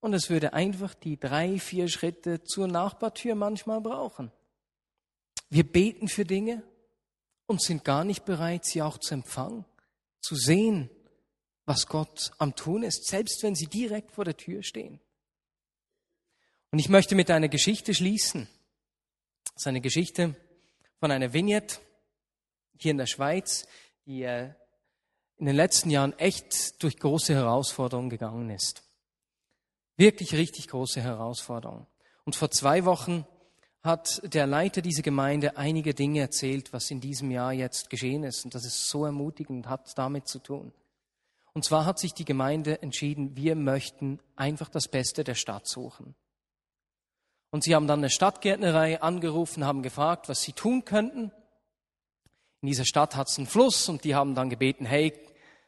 Und 0.03 0.13
es 0.13 0.29
würde 0.29 0.51
einfach 0.51 0.93
die 0.95 1.17
drei, 1.17 1.57
vier 1.59 1.87
Schritte 1.87 2.43
zur 2.43 2.67
Nachbartür 2.67 3.35
manchmal 3.35 3.79
brauchen. 3.79 4.33
Wir 5.49 5.63
beten 5.63 6.09
für 6.09 6.25
Dinge 6.25 6.61
und 7.45 7.61
sind 7.61 7.85
gar 7.85 8.03
nicht 8.03 8.25
bereit, 8.25 8.65
sie 8.65 8.81
auch 8.81 8.97
zu 8.97 9.13
empfangen, 9.13 9.63
zu 10.19 10.35
sehen, 10.35 10.89
was 11.63 11.87
Gott 11.87 12.31
am 12.37 12.53
Tun 12.53 12.83
ist, 12.83 13.05
selbst 13.07 13.43
wenn 13.43 13.55
sie 13.55 13.67
direkt 13.67 14.11
vor 14.11 14.25
der 14.25 14.35
Tür 14.35 14.61
stehen. 14.61 14.99
Und 16.71 16.79
ich 16.79 16.89
möchte 16.89 17.15
mit 17.15 17.31
einer 17.31 17.47
Geschichte 17.47 17.93
schließen. 17.93 18.49
Das 19.45 19.63
ist 19.63 19.67
eine 19.67 19.79
Geschichte 19.79 20.35
von 20.99 21.11
einer 21.11 21.31
Vignette 21.31 21.77
hier 22.77 22.91
in 22.91 22.97
der 22.97 23.07
Schweiz, 23.07 23.65
die 24.05 24.23
äh, 24.23 24.49
in 25.37 25.45
den 25.45 25.55
letzten 25.55 25.89
Jahren 25.91 26.11
echt 26.19 26.83
durch 26.83 26.97
große 26.97 27.33
Herausforderungen 27.33 28.09
gegangen 28.09 28.49
ist. 28.49 28.83
Wirklich 29.97 30.33
richtig 30.33 30.67
große 30.67 31.01
Herausforderung. 31.01 31.87
Und 32.25 32.35
vor 32.35 32.49
zwei 32.49 32.85
Wochen 32.85 33.25
hat 33.83 34.21
der 34.33 34.47
Leiter 34.47 34.81
dieser 34.81 35.01
Gemeinde 35.01 35.57
einige 35.57 35.93
Dinge 35.93 36.21
erzählt, 36.21 36.71
was 36.71 36.89
in 36.89 37.01
diesem 37.01 37.31
Jahr 37.31 37.51
jetzt 37.51 37.89
geschehen 37.89 38.23
ist. 38.23 38.45
Und 38.45 38.55
das 38.55 38.65
ist 38.65 38.87
so 38.87 39.05
ermutigend, 39.05 39.67
hat 39.67 39.97
damit 39.97 40.27
zu 40.27 40.39
tun. 40.39 40.73
Und 41.53 41.65
zwar 41.65 41.85
hat 41.85 41.99
sich 41.99 42.13
die 42.13 42.25
Gemeinde 42.25 42.81
entschieden, 42.81 43.35
wir 43.35 43.55
möchten 43.55 44.19
einfach 44.35 44.69
das 44.69 44.87
Beste 44.87 45.23
der 45.23 45.35
Stadt 45.35 45.67
suchen. 45.67 46.15
Und 47.51 47.63
sie 47.63 47.75
haben 47.75 47.85
dann 47.85 47.99
eine 47.99 48.09
Stadtgärtnerei 48.09 49.01
angerufen, 49.01 49.65
haben 49.65 49.83
gefragt, 49.83 50.29
was 50.29 50.41
sie 50.41 50.53
tun 50.53 50.85
könnten. 50.85 51.31
In 52.61 52.67
dieser 52.67 52.85
Stadt 52.85 53.15
hat 53.15 53.29
es 53.29 53.37
einen 53.37 53.45
Fluss 53.45 53.89
und 53.89 54.05
die 54.05 54.15
haben 54.15 54.33
dann 54.33 54.49
gebeten, 54.49 54.85
hey, 54.85 55.13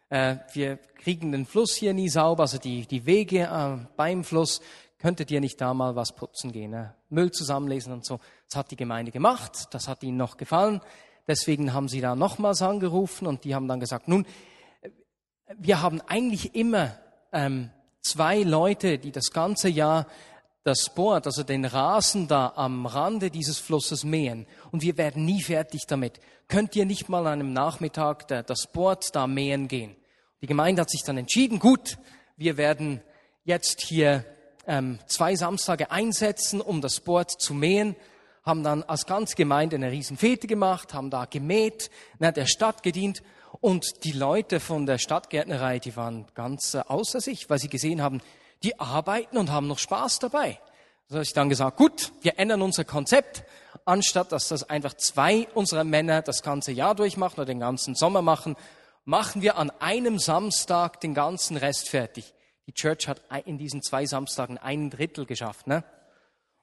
äh, 0.10 0.38
wir 0.54 0.78
kriegen 0.78 1.32
den 1.32 1.46
Fluss 1.46 1.76
hier 1.76 1.94
nie 1.94 2.10
sauber, 2.10 2.44
also 2.44 2.58
die, 2.58 2.86
die 2.86 3.06
Wege 3.06 3.44
äh, 3.44 3.78
beim 3.96 4.24
Fluss 4.24 4.62
könntet 5.00 5.30
ihr 5.32 5.42
nicht 5.42 5.60
da 5.62 5.74
mal 5.74 5.96
was 5.96 6.14
putzen 6.14 6.52
gehen, 6.52 6.72
ne? 6.72 6.96
Müll 7.10 7.32
zusammenlesen 7.32 7.94
und 7.94 8.06
so. 8.06 8.20
Das 8.50 8.58
hat 8.58 8.72
die 8.72 8.76
Gemeinde 8.76 9.12
gemacht, 9.12 9.68
das 9.72 9.88
hat 9.88 10.04
ihnen 10.04 10.18
noch 10.18 10.38
gefallen. 10.38 10.82
Deswegen 11.28 11.74
haben 11.74 11.88
sie 11.88 12.02
da 12.02 12.16
nochmals 12.16 12.62
angerufen 12.62 13.28
und 13.28 13.44
die 13.44 13.56
haben 13.56 13.68
dann 13.68 13.80
gesagt, 13.80 14.08
nun, 14.08 14.26
wir 15.58 15.82
haben 15.82 16.02
eigentlich 16.02 16.56
immer 16.56 16.98
ähm, 17.32 17.70
zwei 18.02 18.44
Leute, 18.44 18.98
die 18.98 19.12
das 19.12 19.32
ganze 19.32 19.70
Jahr 19.70 20.08
das 20.66 20.90
Board, 20.90 21.28
also 21.28 21.44
den 21.44 21.64
Rasen 21.64 22.28
da 22.28 22.54
am 22.56 22.88
Rande 22.88 23.30
dieses 23.30 23.60
Flusses 23.60 24.04
mähen 24.04 24.48
und 24.72 24.82
wir 24.82 24.98
werden 24.98 25.24
nie 25.24 25.44
fertig 25.44 25.84
damit. 25.88 26.20
Könnt 26.48 26.76
ihr 26.76 26.86
nicht 26.86 27.08
mal 27.08 27.28
an 27.28 27.34
einem 27.40 27.54
Nachmittag 27.54 28.28
das 28.28 28.68
Board 28.74 29.16
da 29.16 29.28
mähen 29.28 29.68
gehen? 29.68 29.96
Die 30.42 30.48
Gemeinde 30.48 30.82
hat 30.82 30.90
sich 30.90 31.04
dann 31.06 31.20
entschieden, 31.20 31.60
gut, 31.60 32.00
wir 32.36 32.58
werden 32.58 33.02
jetzt 33.44 33.82
hier 33.82 34.26
ähm, 34.66 34.98
zwei 35.06 35.36
Samstage 35.36 35.92
einsetzen, 35.92 36.62
um 36.62 36.82
das 36.82 37.00
Board 37.00 37.30
zu 37.40 37.54
mähen, 37.54 37.96
haben 38.42 38.64
dann 38.64 38.82
als 38.82 39.06
ganze 39.06 39.36
Gemeinde 39.36 39.76
eine 39.76 39.92
Riesenfete 39.92 40.48
gemacht, 40.48 40.96
haben 40.96 41.12
da 41.12 41.26
gemäht, 41.26 41.92
ne, 42.18 42.34
der 42.34 42.48
Stadt 42.48 42.82
gedient 42.82 43.22
und 43.62 44.04
die 44.04 44.14
Leute 44.14 44.60
von 44.60 44.88
der 44.88 44.98
Stadtgärtnerei, 44.98 45.78
die 45.78 45.96
waren 45.96 46.26
ganz 46.34 46.74
äh, 46.74 46.80
außer 46.88 47.22
sich, 47.22 47.52
weil 47.52 47.60
sie 47.60 47.70
gesehen 47.70 48.02
haben, 48.02 48.20
die 48.66 48.80
arbeiten 48.80 49.38
und 49.38 49.52
haben 49.52 49.68
noch 49.68 49.80
Spaß 49.80 50.20
dabei. 50.20 50.60
So 51.08 51.16
habe 51.16 51.24
ich 51.24 51.34
dann 51.34 51.50
gesagt, 51.50 51.78
gut, 51.78 52.12
wir 52.22 52.40
ändern 52.40 52.64
unser 52.64 52.84
Konzept. 52.84 53.44
Anstatt 53.86 54.32
dass 54.32 54.48
das 54.48 54.68
einfach 54.68 54.96
zwei 54.96 55.48
unserer 55.54 55.84
Männer 55.84 56.24
das 56.24 56.42
ganze 56.42 56.72
Jahr 56.72 56.96
durchmachen 56.96 57.36
oder 57.36 57.46
den 57.46 57.60
ganzen 57.60 57.94
Sommer 57.94 58.24
machen, 58.24 58.56
machen 59.04 59.44
wir 59.44 59.58
an 59.58 59.72
einem 59.80 60.18
Samstag 60.18 61.00
den 61.00 61.14
ganzen 61.14 61.58
Rest 61.58 61.90
fertig. 61.90 62.34
Die 62.66 62.74
Church 62.74 63.08
hat 63.08 63.22
in 63.46 63.60
diesen 63.60 63.84
zwei 63.84 64.08
Samstagen 64.08 64.58
ein 64.58 64.90
Drittel 64.90 65.28
geschafft. 65.28 65.68
Ne? 65.68 65.84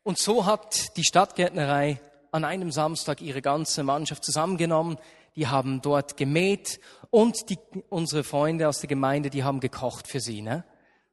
Und 0.02 0.18
so 0.18 0.44
hat 0.44 0.96
die 0.96 1.04
Stadtgärtnerei 1.04 2.00
an 2.32 2.44
einem 2.44 2.72
Samstag 2.72 3.20
ihre 3.20 3.42
ganze 3.42 3.84
Mannschaft 3.84 4.24
zusammengenommen. 4.24 4.98
Die 5.36 5.46
haben 5.46 5.80
dort 5.80 6.16
gemäht 6.16 6.80
und 7.10 7.48
die, 7.48 7.58
unsere 7.88 8.24
Freunde 8.24 8.68
aus 8.68 8.80
der 8.80 8.88
Gemeinde, 8.88 9.30
die 9.30 9.44
haben 9.44 9.60
gekocht 9.60 10.08
für 10.08 10.18
sie. 10.18 10.42
Ne? 10.42 10.64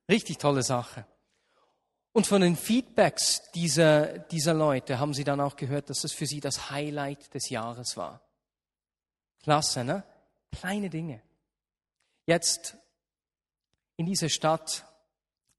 Richtig 0.09 0.39
tolle 0.39 0.63
Sache. 0.63 1.05
Und 2.11 2.25
von 2.25 2.41
den 2.41 2.55
Feedbacks 2.55 3.51
dieser, 3.51 4.17
dieser 4.17 4.55
Leute 4.55 4.99
haben 4.99 5.13
sie 5.13 5.23
dann 5.23 5.39
auch 5.39 5.55
gehört, 5.55 5.89
dass 5.91 6.03
es 6.03 6.11
für 6.11 6.25
sie 6.25 6.39
das 6.39 6.71
Highlight 6.71 7.33
des 7.35 7.49
Jahres 7.49 7.95
war. 7.95 8.21
Klasse, 9.43 9.83
ne? 9.83 10.03
Kleine 10.51 10.89
Dinge. 10.89 11.21
Jetzt 12.25 12.75
in 13.97 14.07
dieser 14.07 14.29
Stadt 14.29 14.85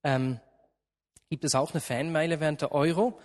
ähm, 0.02 0.40
gibt 1.28 1.44
es 1.44 1.54
auch 1.54 1.70
eine 1.70 1.80
Fanmeile 1.80 2.40
während 2.40 2.62
der 2.62 2.72
Euro 2.72 3.20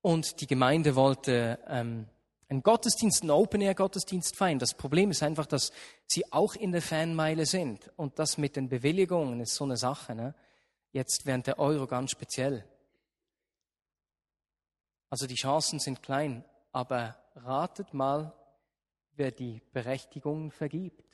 und 0.00 0.40
die 0.40 0.46
Gemeinde 0.46 0.96
wollte 0.96 1.58
ähm, 1.68 2.06
einen 2.48 2.62
Gottesdienst, 2.62 3.22
einen 3.22 3.30
Open-Air-Gottesdienst 3.30 4.36
feiern. 4.36 4.58
Das 4.58 4.74
Problem 4.74 5.10
ist 5.10 5.22
einfach, 5.22 5.46
dass 5.46 5.72
sie 6.06 6.32
auch 6.32 6.54
in 6.54 6.72
der 6.72 6.82
Fanmeile 6.82 7.44
sind 7.46 7.90
und 7.96 8.18
das 8.18 8.38
mit 8.38 8.56
den 8.56 8.68
Bewilligungen 8.68 9.40
ist 9.40 9.54
so 9.54 9.64
eine 9.64 9.76
Sache. 9.76 10.14
Ne? 10.14 10.34
Jetzt 10.94 11.26
während 11.26 11.46
der 11.46 11.58
Euro 11.58 11.86
ganz 11.86 12.12
speziell. 12.12 12.64
Also 15.10 15.26
die 15.26 15.34
Chancen 15.34 15.80
sind 15.80 16.02
klein, 16.02 16.44
aber 16.72 17.16
ratet 17.34 17.92
mal, 17.92 18.32
wer 19.16 19.30
die 19.30 19.60
Berechtigung 19.72 20.50
vergibt. 20.50 21.04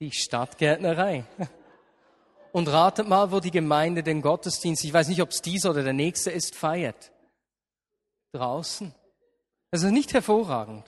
Die 0.00 0.12
Stadtgärtnerei. 0.12 1.24
Und 2.52 2.68
ratet 2.68 3.08
mal, 3.08 3.32
wo 3.32 3.40
die 3.40 3.50
Gemeinde 3.50 4.02
den 4.02 4.20
Gottesdienst, 4.22 4.84
ich 4.84 4.92
weiß 4.92 5.08
nicht, 5.08 5.22
ob 5.22 5.30
es 5.30 5.40
dieser 5.40 5.70
oder 5.70 5.82
der 5.82 5.92
nächste 5.92 6.30
ist, 6.30 6.54
feiert. 6.54 7.12
Draußen. 8.32 8.94
Ist 9.70 9.84
nicht 9.84 10.12
hervorragend. 10.12 10.84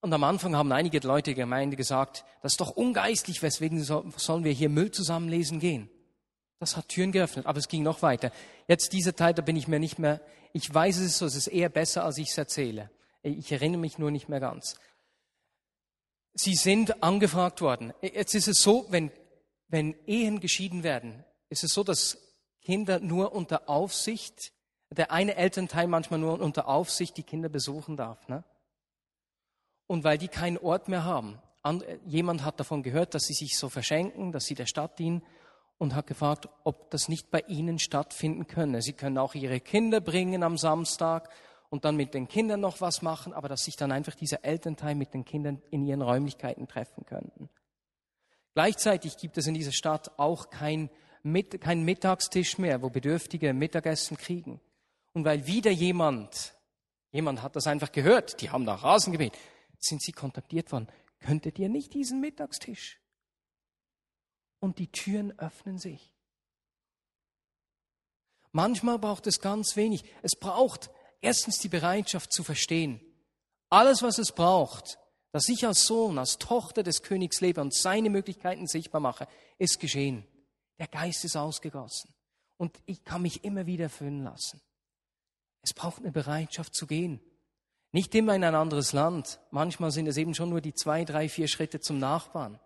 Und 0.00 0.12
am 0.12 0.24
Anfang 0.24 0.54
haben 0.54 0.72
einige 0.72 0.98
Leute 1.00 1.34
der 1.34 1.44
Gemeinde 1.44 1.76
gesagt, 1.76 2.24
das 2.42 2.52
ist 2.52 2.60
doch 2.60 2.70
ungeistlich, 2.70 3.42
weswegen 3.42 3.82
sollen 3.82 4.44
wir 4.44 4.52
hier 4.52 4.68
Müll 4.68 4.90
zusammenlesen 4.90 5.58
gehen. 5.58 5.90
Das 6.58 6.76
hat 6.76 6.88
Türen 6.88 7.12
geöffnet, 7.12 7.46
aber 7.46 7.58
es 7.58 7.68
ging 7.68 7.82
noch 7.82 8.02
weiter. 8.02 8.30
Jetzt 8.68 8.92
dieser 8.92 9.14
Teil, 9.14 9.34
da 9.34 9.42
bin 9.42 9.56
ich 9.56 9.68
mir 9.68 9.78
nicht 9.78 9.98
mehr, 9.98 10.20
ich 10.52 10.72
weiß 10.72 10.98
es 10.98 11.18
so, 11.18 11.26
es 11.26 11.34
ist 11.34 11.48
eher 11.48 11.68
besser, 11.68 12.04
als 12.04 12.18
ich 12.18 12.30
es 12.30 12.38
erzähle. 12.38 12.90
Ich 13.22 13.50
erinnere 13.52 13.80
mich 13.80 13.98
nur 13.98 14.10
nicht 14.10 14.28
mehr 14.28 14.40
ganz. 14.40 14.76
Sie 16.32 16.54
sind 16.54 17.02
angefragt 17.02 17.60
worden. 17.60 17.92
Jetzt 18.00 18.34
ist 18.34 18.48
es 18.48 18.62
so, 18.62 18.86
wenn, 18.90 19.10
wenn 19.68 19.94
Ehen 20.06 20.40
geschieden 20.40 20.82
werden, 20.82 21.24
ist 21.48 21.64
es 21.64 21.72
so, 21.72 21.82
dass 21.82 22.18
Kinder 22.62 23.00
nur 23.00 23.32
unter 23.32 23.68
Aufsicht, 23.68 24.52
der 24.90 25.10
eine 25.12 25.36
Elternteil 25.36 25.86
manchmal 25.86 26.20
nur 26.20 26.40
unter 26.40 26.68
Aufsicht 26.68 27.16
die 27.16 27.22
Kinder 27.22 27.48
besuchen 27.48 27.96
darf. 27.96 28.28
Ne? 28.28 28.44
Und 29.86 30.04
weil 30.04 30.18
die 30.18 30.28
keinen 30.28 30.58
Ort 30.58 30.88
mehr 30.88 31.04
haben. 31.04 31.38
Jemand 32.04 32.44
hat 32.44 32.60
davon 32.60 32.82
gehört, 32.82 33.14
dass 33.14 33.24
sie 33.24 33.34
sich 33.34 33.56
so 33.58 33.68
verschenken, 33.68 34.32
dass 34.32 34.44
sie 34.44 34.54
der 34.54 34.66
Stadt 34.66 34.98
dienen 34.98 35.22
und 35.78 35.94
hat 35.94 36.06
gefragt, 36.06 36.48
ob 36.64 36.90
das 36.90 37.08
nicht 37.08 37.30
bei 37.30 37.40
ihnen 37.48 37.78
stattfinden 37.78 38.46
könne. 38.46 38.82
Sie 38.82 38.92
können 38.92 39.18
auch 39.18 39.34
ihre 39.34 39.60
Kinder 39.60 40.00
bringen 40.00 40.42
am 40.42 40.56
Samstag 40.56 41.28
und 41.68 41.84
dann 41.84 41.96
mit 41.96 42.14
den 42.14 42.28
Kindern 42.28 42.60
noch 42.60 42.80
was 42.80 43.02
machen, 43.02 43.32
aber 43.32 43.48
dass 43.48 43.64
sich 43.64 43.76
dann 43.76 43.92
einfach 43.92 44.14
dieser 44.14 44.44
Elternteil 44.44 44.94
mit 44.94 45.12
den 45.12 45.24
Kindern 45.24 45.60
in 45.70 45.82
ihren 45.82 46.02
Räumlichkeiten 46.02 46.68
treffen 46.68 47.04
könnten. 47.04 47.50
Gleichzeitig 48.54 49.16
gibt 49.18 49.36
es 49.36 49.46
in 49.46 49.54
dieser 49.54 49.72
Stadt 49.72 50.18
auch 50.18 50.50
keinen 50.50 50.90
kein 51.60 51.82
Mittagstisch 51.82 52.56
mehr, 52.56 52.82
wo 52.82 52.88
Bedürftige 52.88 53.52
Mittagessen 53.52 54.16
kriegen. 54.16 54.60
Und 55.12 55.24
weil 55.24 55.46
wieder 55.48 55.72
jemand, 55.72 56.54
jemand 57.10 57.42
hat 57.42 57.56
das 57.56 57.66
einfach 57.66 57.90
gehört, 57.90 58.40
die 58.40 58.50
haben 58.50 58.64
da 58.64 58.76
Rasen 58.76 59.12
gemäht, 59.12 59.36
sind 59.78 60.02
sie 60.02 60.12
kontaktiert 60.12 60.72
worden. 60.72 60.88
Könntet 61.20 61.58
ihr 61.58 61.68
nicht 61.68 61.94
diesen 61.94 62.20
Mittagstisch? 62.20 63.00
Und 64.60 64.78
die 64.78 64.90
Türen 64.90 65.38
öffnen 65.38 65.78
sich. 65.78 66.12
Manchmal 68.52 68.98
braucht 68.98 69.26
es 69.26 69.40
ganz 69.40 69.76
wenig. 69.76 70.04
Es 70.22 70.34
braucht 70.34 70.90
erstens 71.20 71.58
die 71.58 71.68
Bereitschaft 71.68 72.32
zu 72.32 72.42
verstehen. 72.42 73.00
Alles, 73.68 74.02
was 74.02 74.18
es 74.18 74.32
braucht, 74.32 74.98
dass 75.32 75.48
ich 75.48 75.66
als 75.66 75.84
Sohn, 75.84 76.18
als 76.18 76.38
Tochter 76.38 76.82
des 76.82 77.02
Königs 77.02 77.40
lebe 77.40 77.60
und 77.60 77.74
seine 77.74 78.08
Möglichkeiten 78.08 78.66
sichtbar 78.66 79.00
mache, 79.00 79.28
ist 79.58 79.80
geschehen. 79.80 80.26
Der 80.78 80.88
Geist 80.88 81.24
ist 81.24 81.36
ausgegossen. 81.36 82.14
Und 82.56 82.80
ich 82.86 83.04
kann 83.04 83.22
mich 83.22 83.44
immer 83.44 83.66
wieder 83.66 83.90
füllen 83.90 84.24
lassen. 84.24 84.62
Es 85.62 85.74
braucht 85.74 85.98
eine 85.98 86.12
Bereitschaft 86.12 86.74
zu 86.74 86.86
gehen. 86.86 87.20
Nicht 87.96 88.14
immer 88.14 88.34
in 88.34 88.44
ein 88.44 88.54
anderes 88.54 88.92
Land. 88.92 89.40
Manchmal 89.50 89.90
sind 89.90 90.06
es 90.06 90.18
eben 90.18 90.34
schon 90.34 90.50
nur 90.50 90.60
die 90.60 90.74
zwei, 90.74 91.06
drei, 91.06 91.30
vier 91.30 91.48
Schritte 91.48 91.80
zum 91.80 91.98
Nachbarn. 91.98 92.60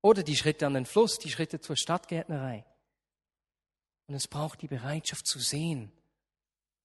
Oder 0.00 0.22
die 0.22 0.36
Schritte 0.36 0.66
an 0.66 0.72
den 0.72 0.86
Fluss, 0.86 1.18
die 1.18 1.30
Schritte 1.30 1.60
zur 1.60 1.76
Stadtgärtnerei. 1.76 2.64
Und 4.06 4.14
es 4.14 4.28
braucht 4.28 4.62
die 4.62 4.68
Bereitschaft 4.68 5.26
zu 5.26 5.38
sehen, 5.38 5.92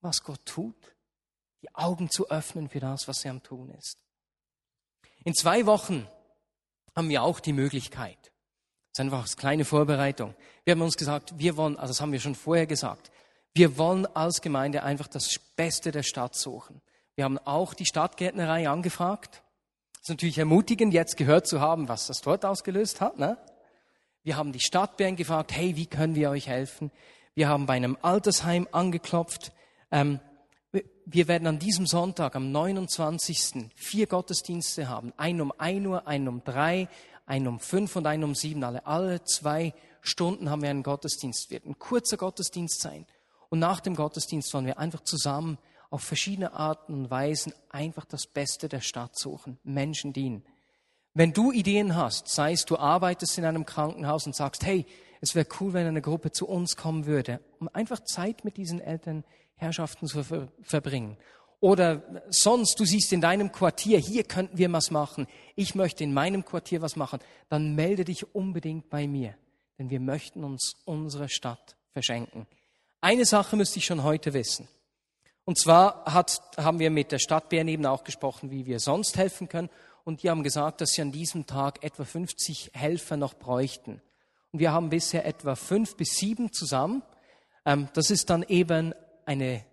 was 0.01 0.23
Gott 0.23 0.45
tut, 0.45 0.75
die 1.61 1.73
Augen 1.73 2.09
zu 2.09 2.29
öffnen 2.29 2.67
für 2.67 2.81
das, 2.81 3.07
was 3.07 3.23
er 3.23 3.31
am 3.31 3.41
Tun 3.41 3.69
ist. 3.69 3.97
In 5.23 5.33
zwei 5.33 5.65
Wochen 5.65 6.05
haben 6.97 7.07
wir 7.07 7.23
auch 7.23 7.39
die 7.39 7.53
Möglichkeit. 7.53 8.19
Das 8.91 8.95
ist 8.95 8.99
einfach 8.99 9.25
eine 9.25 9.35
kleine 9.37 9.63
Vorbereitung. 9.63 10.35
Wir 10.65 10.73
haben 10.73 10.81
uns 10.81 10.97
gesagt, 10.97 11.39
wir 11.39 11.55
wollen, 11.55 11.77
also 11.77 11.91
das 11.91 12.01
haben 12.01 12.11
wir 12.11 12.19
schon 12.19 12.35
vorher 12.35 12.67
gesagt, 12.67 13.09
wir 13.53 13.77
wollen 13.77 14.05
als 14.05 14.41
Gemeinde 14.41 14.83
einfach 14.83 15.07
das 15.07 15.39
Beste 15.55 15.93
der 15.93 16.03
Stadt 16.03 16.35
suchen. 16.35 16.81
Wir 17.17 17.23
haben 17.23 17.39
auch 17.39 17.73
die 17.73 17.87
Stadtgärtnerei 17.87 18.69
angefragt. 18.69 19.41
Es 19.95 20.01
ist 20.01 20.09
natürlich 20.09 20.37
ermutigend, 20.37 20.93
jetzt 20.93 21.17
gehört 21.17 21.47
zu 21.47 21.59
haben, 21.59 21.89
was 21.89 22.05
das 22.05 22.21
dort 22.21 22.45
ausgelöst 22.45 23.01
hat. 23.01 23.17
Ne? 23.17 23.39
Wir 24.21 24.37
haben 24.37 24.51
die 24.51 24.59
Stadtbären 24.59 25.15
gefragt, 25.15 25.51
hey, 25.51 25.75
wie 25.75 25.87
können 25.87 26.13
wir 26.13 26.29
euch 26.29 26.47
helfen? 26.47 26.91
Wir 27.33 27.49
haben 27.49 27.65
bei 27.65 27.73
einem 27.73 27.97
Altersheim 28.03 28.67
angeklopft. 28.71 29.51
Ähm, 29.89 30.19
wir 31.07 31.27
werden 31.27 31.47
an 31.47 31.57
diesem 31.57 31.87
Sonntag, 31.87 32.35
am 32.35 32.51
29. 32.51 33.71
vier 33.75 34.05
Gottesdienste 34.05 34.87
haben. 34.87 35.11
Einen 35.17 35.41
um 35.41 35.53
ein 35.57 35.87
Uhr, 35.87 36.07
einen 36.07 36.27
um 36.27 36.43
drei, 36.43 36.87
einen 37.25 37.47
um 37.47 37.59
fünf 37.59 37.95
und 37.95 38.05
einen 38.05 38.25
um 38.25 38.35
sieben. 38.35 38.63
Alle, 38.63 38.85
alle 38.85 39.23
zwei 39.23 39.73
Stunden 40.01 40.51
haben 40.51 40.61
wir 40.61 40.69
einen 40.69 40.83
Gottesdienst. 40.83 41.49
Wird 41.49 41.65
ein 41.65 41.79
kurzer 41.79 42.17
Gottesdienst 42.17 42.79
sein. 42.79 43.07
Und 43.49 43.57
nach 43.57 43.79
dem 43.79 43.95
Gottesdienst 43.95 44.53
wollen 44.53 44.67
wir 44.67 44.77
einfach 44.77 45.01
zusammen 45.01 45.57
auf 45.89 46.03
verschiedene 46.03 46.53
Arten 46.53 46.93
und 46.93 47.09
Weisen 47.09 47.53
einfach 47.69 48.05
das 48.05 48.27
Beste 48.27 48.69
der 48.69 48.81
Stadt 48.81 49.17
suchen, 49.17 49.59
Menschen 49.63 50.13
dienen. 50.13 50.43
Wenn 51.13 51.33
du 51.33 51.51
Ideen 51.51 51.95
hast, 51.95 52.27
sei 52.27 52.51
es 52.51 52.65
du 52.65 52.77
arbeitest 52.77 53.37
in 53.37 53.45
einem 53.45 53.65
Krankenhaus 53.65 54.25
und 54.27 54.35
sagst, 54.35 54.65
hey, 54.65 54.85
es 55.19 55.33
wäre 55.33 55.47
cool, 55.59 55.73
wenn 55.73 55.87
eine 55.87 56.01
Gruppe 56.01 56.31
zu 56.31 56.47
uns 56.47 56.75
kommen 56.75 57.05
würde, 57.05 57.39
um 57.59 57.69
einfach 57.73 57.99
Zeit 58.01 58.45
mit 58.45 58.57
diesen 58.57 58.79
Elternherrschaften 58.79 60.07
zu 60.07 60.23
ver 60.23 60.49
verbringen. 60.61 61.17
Oder 61.59 62.03
sonst, 62.29 62.79
du 62.79 62.85
siehst 62.85 63.11
in 63.13 63.21
deinem 63.21 63.51
Quartier, 63.51 63.97
hier 63.97 64.23
könnten 64.23 64.59
wir 64.59 64.71
was 64.71 64.91
machen, 64.91 65.25
ich 65.55 65.73
möchte 65.73 66.03
in 66.03 66.13
meinem 66.13 66.45
Quartier 66.45 66.83
was 66.83 66.95
machen, 66.95 67.19
dann 67.49 67.73
melde 67.73 68.05
dich 68.05 68.35
unbedingt 68.35 68.89
bei 68.89 69.07
mir. 69.07 69.35
denn 69.77 69.89
wir 69.89 69.99
möchten 69.99 70.43
uns 70.43 70.75
unsere 70.85 71.29
Stadt 71.29 71.77
verschenken. 71.93 72.47
Eine 73.01 73.25
Sache 73.25 73.55
müsste 73.55 73.79
ich 73.79 73.85
schon 73.85 74.03
heute 74.03 74.33
wissen. 74.33 74.67
Und 75.47 75.57
zwar 75.57 76.03
hat, 76.03 76.41
haben 76.57 76.77
wir 76.79 76.91
mit 76.91 77.13
der 77.13 77.19
Stadt 77.19 77.47
Bern 77.47 77.69
eben 77.69 77.85
auch 77.85 78.03
gesprochen, 78.03 78.51
wie 78.51 78.65
wir 78.65 78.81
sonst 78.81 79.15
helfen 79.15 79.47
können. 79.47 79.69
Und 80.03 80.21
die 80.21 80.29
haben 80.29 80.43
gesagt, 80.43 80.81
dass 80.81 80.91
sie 80.91 81.01
an 81.01 81.13
diesem 81.13 81.45
Tag 81.45 81.85
etwa 81.85 82.03
50 82.03 82.71
Helfer 82.73 83.15
noch 83.15 83.33
bräuchten. 83.33 84.01
Und 84.51 84.59
wir 84.59 84.73
haben 84.73 84.89
bisher 84.89 85.25
etwa 85.25 85.55
fünf 85.55 85.95
bis 85.95 86.15
sieben 86.15 86.51
zusammen. 86.51 87.01
Ähm, 87.65 87.87
das 87.93 88.11
ist 88.11 88.29
dann 88.29 88.43
eben 88.43 88.93
eine, 89.25 89.63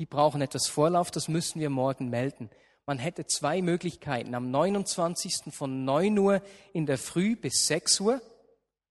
die 0.00 0.06
brauchen 0.06 0.42
etwas 0.42 0.66
Vorlauf, 0.66 1.12
das 1.12 1.28
müssen 1.28 1.60
wir 1.60 1.70
morgen 1.70 2.10
melden. 2.10 2.50
Man 2.84 2.98
hätte 2.98 3.24
zwei 3.24 3.62
Möglichkeiten. 3.62 4.34
Am 4.34 4.50
29. 4.50 5.54
von 5.54 5.84
9 5.84 6.18
Uhr 6.18 6.42
in 6.72 6.86
der 6.86 6.98
Früh 6.98 7.36
bis 7.36 7.68
6 7.68 8.00
Uhr, 8.00 8.20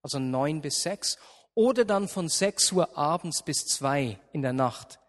also 0.02 0.20
9 0.20 0.62
bis 0.62 0.84
6, 0.84 1.18
oder 1.54 1.84
dann 1.84 2.08
von 2.08 2.30
6 2.30 2.72
Uhr 2.72 2.98
abends 2.98 3.44
bis 3.44 3.66
2 3.66 4.18
in 4.32 4.42
der 4.42 4.54
Nacht. 4.54 5.00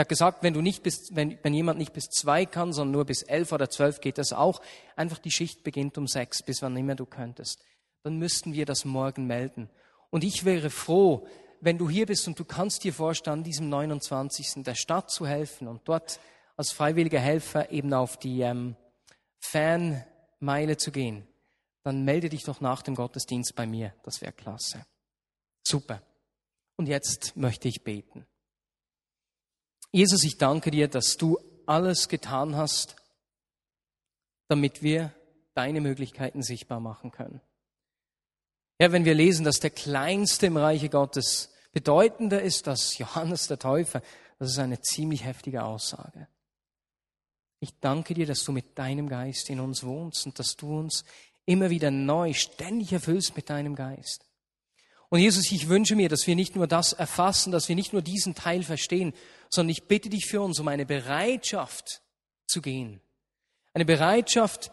Er 0.00 0.04
hat 0.04 0.08
gesagt, 0.08 0.42
wenn, 0.42 0.54
du 0.54 0.62
nicht 0.62 0.82
bis, 0.82 1.14
wenn, 1.14 1.38
wenn 1.42 1.52
jemand 1.52 1.78
nicht 1.78 1.92
bis 1.92 2.08
zwei 2.08 2.46
kann, 2.46 2.72
sondern 2.72 2.92
nur 2.92 3.04
bis 3.04 3.20
elf 3.20 3.52
oder 3.52 3.68
zwölf 3.68 4.00
geht 4.00 4.16
das 4.16 4.32
auch. 4.32 4.62
Einfach 4.96 5.18
die 5.18 5.30
Schicht 5.30 5.62
beginnt 5.62 5.98
um 5.98 6.06
sechs, 6.06 6.42
bis 6.42 6.62
wann 6.62 6.74
immer 6.74 6.94
du 6.94 7.04
könntest. 7.04 7.62
Dann 8.02 8.16
müssten 8.16 8.54
wir 8.54 8.64
das 8.64 8.86
morgen 8.86 9.26
melden. 9.26 9.68
Und 10.08 10.24
ich 10.24 10.46
wäre 10.46 10.70
froh, 10.70 11.26
wenn 11.60 11.76
du 11.76 11.90
hier 11.90 12.06
bist 12.06 12.26
und 12.26 12.38
du 12.38 12.46
kannst 12.46 12.82
dir 12.82 12.94
vorstellen, 12.94 13.44
diesem 13.44 13.68
29. 13.68 14.64
der 14.64 14.74
Stadt 14.74 15.10
zu 15.10 15.26
helfen 15.26 15.68
und 15.68 15.82
dort 15.84 16.18
als 16.56 16.72
freiwilliger 16.72 17.20
Helfer 17.20 17.70
eben 17.70 17.92
auf 17.92 18.16
die 18.16 18.40
ähm, 18.40 18.76
Fanmeile 19.38 20.78
zu 20.78 20.92
gehen, 20.92 21.28
dann 21.82 22.06
melde 22.06 22.30
dich 22.30 22.44
doch 22.44 22.62
nach 22.62 22.80
dem 22.80 22.94
Gottesdienst 22.94 23.54
bei 23.54 23.66
mir. 23.66 23.92
Das 24.02 24.22
wäre 24.22 24.32
klasse. 24.32 24.82
Super. 25.62 26.00
Und 26.76 26.86
jetzt 26.86 27.36
möchte 27.36 27.68
ich 27.68 27.84
beten. 27.84 28.24
Jesus, 29.92 30.22
ich 30.24 30.38
danke 30.38 30.70
dir, 30.70 30.88
dass 30.88 31.16
du 31.16 31.38
alles 31.66 32.08
getan 32.08 32.56
hast, 32.56 32.96
damit 34.48 34.82
wir 34.82 35.12
deine 35.54 35.80
Möglichkeiten 35.80 36.42
sichtbar 36.42 36.80
machen 36.80 37.10
können. 37.10 37.40
Ja, 38.78 38.92
wenn 38.92 39.04
wir 39.04 39.14
lesen, 39.14 39.44
dass 39.44 39.60
der 39.60 39.70
Kleinste 39.70 40.46
im 40.46 40.56
Reiche 40.56 40.88
Gottes 40.88 41.50
bedeutender 41.72 42.40
ist 42.40 42.66
als 42.66 42.98
Johannes 42.98 43.46
der 43.46 43.58
Täufer, 43.58 44.02
das 44.38 44.50
ist 44.50 44.58
eine 44.58 44.80
ziemlich 44.80 45.24
heftige 45.24 45.64
Aussage. 45.64 46.28
Ich 47.60 47.78
danke 47.78 48.14
dir, 48.14 48.26
dass 48.26 48.42
du 48.44 48.52
mit 48.52 48.78
deinem 48.78 49.08
Geist 49.08 49.50
in 49.50 49.60
uns 49.60 49.84
wohnst 49.84 50.24
und 50.24 50.38
dass 50.38 50.56
du 50.56 50.78
uns 50.78 51.04
immer 51.44 51.68
wieder 51.68 51.90
neu, 51.90 52.32
ständig 52.32 52.92
erfüllst 52.92 53.36
mit 53.36 53.50
deinem 53.50 53.74
Geist. 53.74 54.24
Und 55.10 55.18
Jesus, 55.18 55.50
ich 55.50 55.68
wünsche 55.68 55.96
mir, 55.96 56.08
dass 56.08 56.26
wir 56.26 56.36
nicht 56.36 56.56
nur 56.56 56.66
das 56.66 56.92
erfassen, 56.92 57.52
dass 57.52 57.68
wir 57.68 57.76
nicht 57.76 57.92
nur 57.92 58.00
diesen 58.00 58.34
Teil 58.34 58.62
verstehen, 58.62 59.12
sondern 59.50 59.70
ich 59.70 59.84
bitte 59.84 60.08
dich 60.08 60.26
für 60.26 60.40
uns 60.40 60.58
um 60.60 60.68
eine 60.68 60.86
Bereitschaft 60.86 62.02
zu 62.46 62.62
gehen. 62.62 63.00
Eine 63.74 63.84
Bereitschaft, 63.84 64.70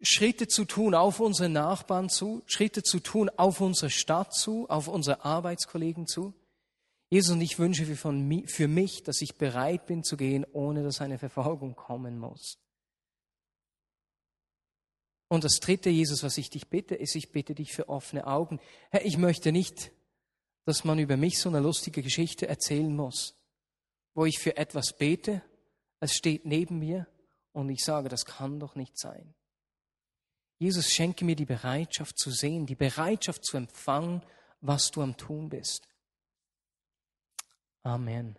Schritte 0.00 0.48
zu 0.48 0.64
tun 0.64 0.94
auf 0.94 1.20
unsere 1.20 1.48
Nachbarn 1.48 2.08
zu, 2.08 2.42
Schritte 2.46 2.82
zu 2.82 3.00
tun 3.00 3.30
auf 3.36 3.60
unsere 3.60 3.90
Stadt 3.90 4.34
zu, 4.34 4.68
auf 4.68 4.88
unsere 4.88 5.24
Arbeitskollegen 5.24 6.06
zu. 6.06 6.34
Jesus, 7.08 7.34
und 7.34 7.40
ich 7.40 7.58
wünsche 7.58 7.84
für 7.86 8.68
mich, 8.68 9.02
dass 9.02 9.20
ich 9.20 9.36
bereit 9.36 9.86
bin 9.86 10.02
zu 10.02 10.16
gehen, 10.16 10.46
ohne 10.52 10.82
dass 10.82 11.00
eine 11.00 11.18
Verfolgung 11.18 11.76
kommen 11.76 12.18
muss. 12.18 12.58
Und 15.28 15.44
das 15.44 15.60
dritte, 15.60 15.88
Jesus, 15.88 16.22
was 16.22 16.36
ich 16.36 16.50
dich 16.50 16.68
bitte, 16.68 16.94
ist, 16.94 17.14
ich 17.14 17.30
bitte 17.30 17.54
dich 17.54 17.72
für 17.72 17.88
offene 17.88 18.26
Augen. 18.26 18.60
Herr, 18.90 19.04
ich 19.04 19.18
möchte 19.18 19.52
nicht, 19.52 19.92
dass 20.64 20.84
man 20.84 20.98
über 20.98 21.16
mich 21.16 21.38
so 21.38 21.48
eine 21.48 21.60
lustige 21.60 22.02
Geschichte 22.02 22.48
erzählen 22.48 22.94
muss, 22.94 23.34
wo 24.14 24.24
ich 24.24 24.38
für 24.38 24.56
etwas 24.56 24.96
bete, 24.96 25.42
es 26.00 26.14
steht 26.14 26.44
neben 26.44 26.78
mir 26.78 27.06
und 27.52 27.68
ich 27.70 27.84
sage, 27.84 28.08
das 28.08 28.24
kann 28.24 28.60
doch 28.60 28.74
nicht 28.74 28.98
sein. 28.98 29.34
Jesus, 30.58 30.90
schenke 30.90 31.24
mir 31.24 31.36
die 31.36 31.44
Bereitschaft 31.44 32.18
zu 32.18 32.30
sehen, 32.30 32.66
die 32.66 32.76
Bereitschaft 32.76 33.44
zu 33.44 33.56
empfangen, 33.56 34.22
was 34.60 34.90
du 34.90 35.02
am 35.02 35.16
Tun 35.16 35.48
bist. 35.48 35.88
Amen. 37.82 38.38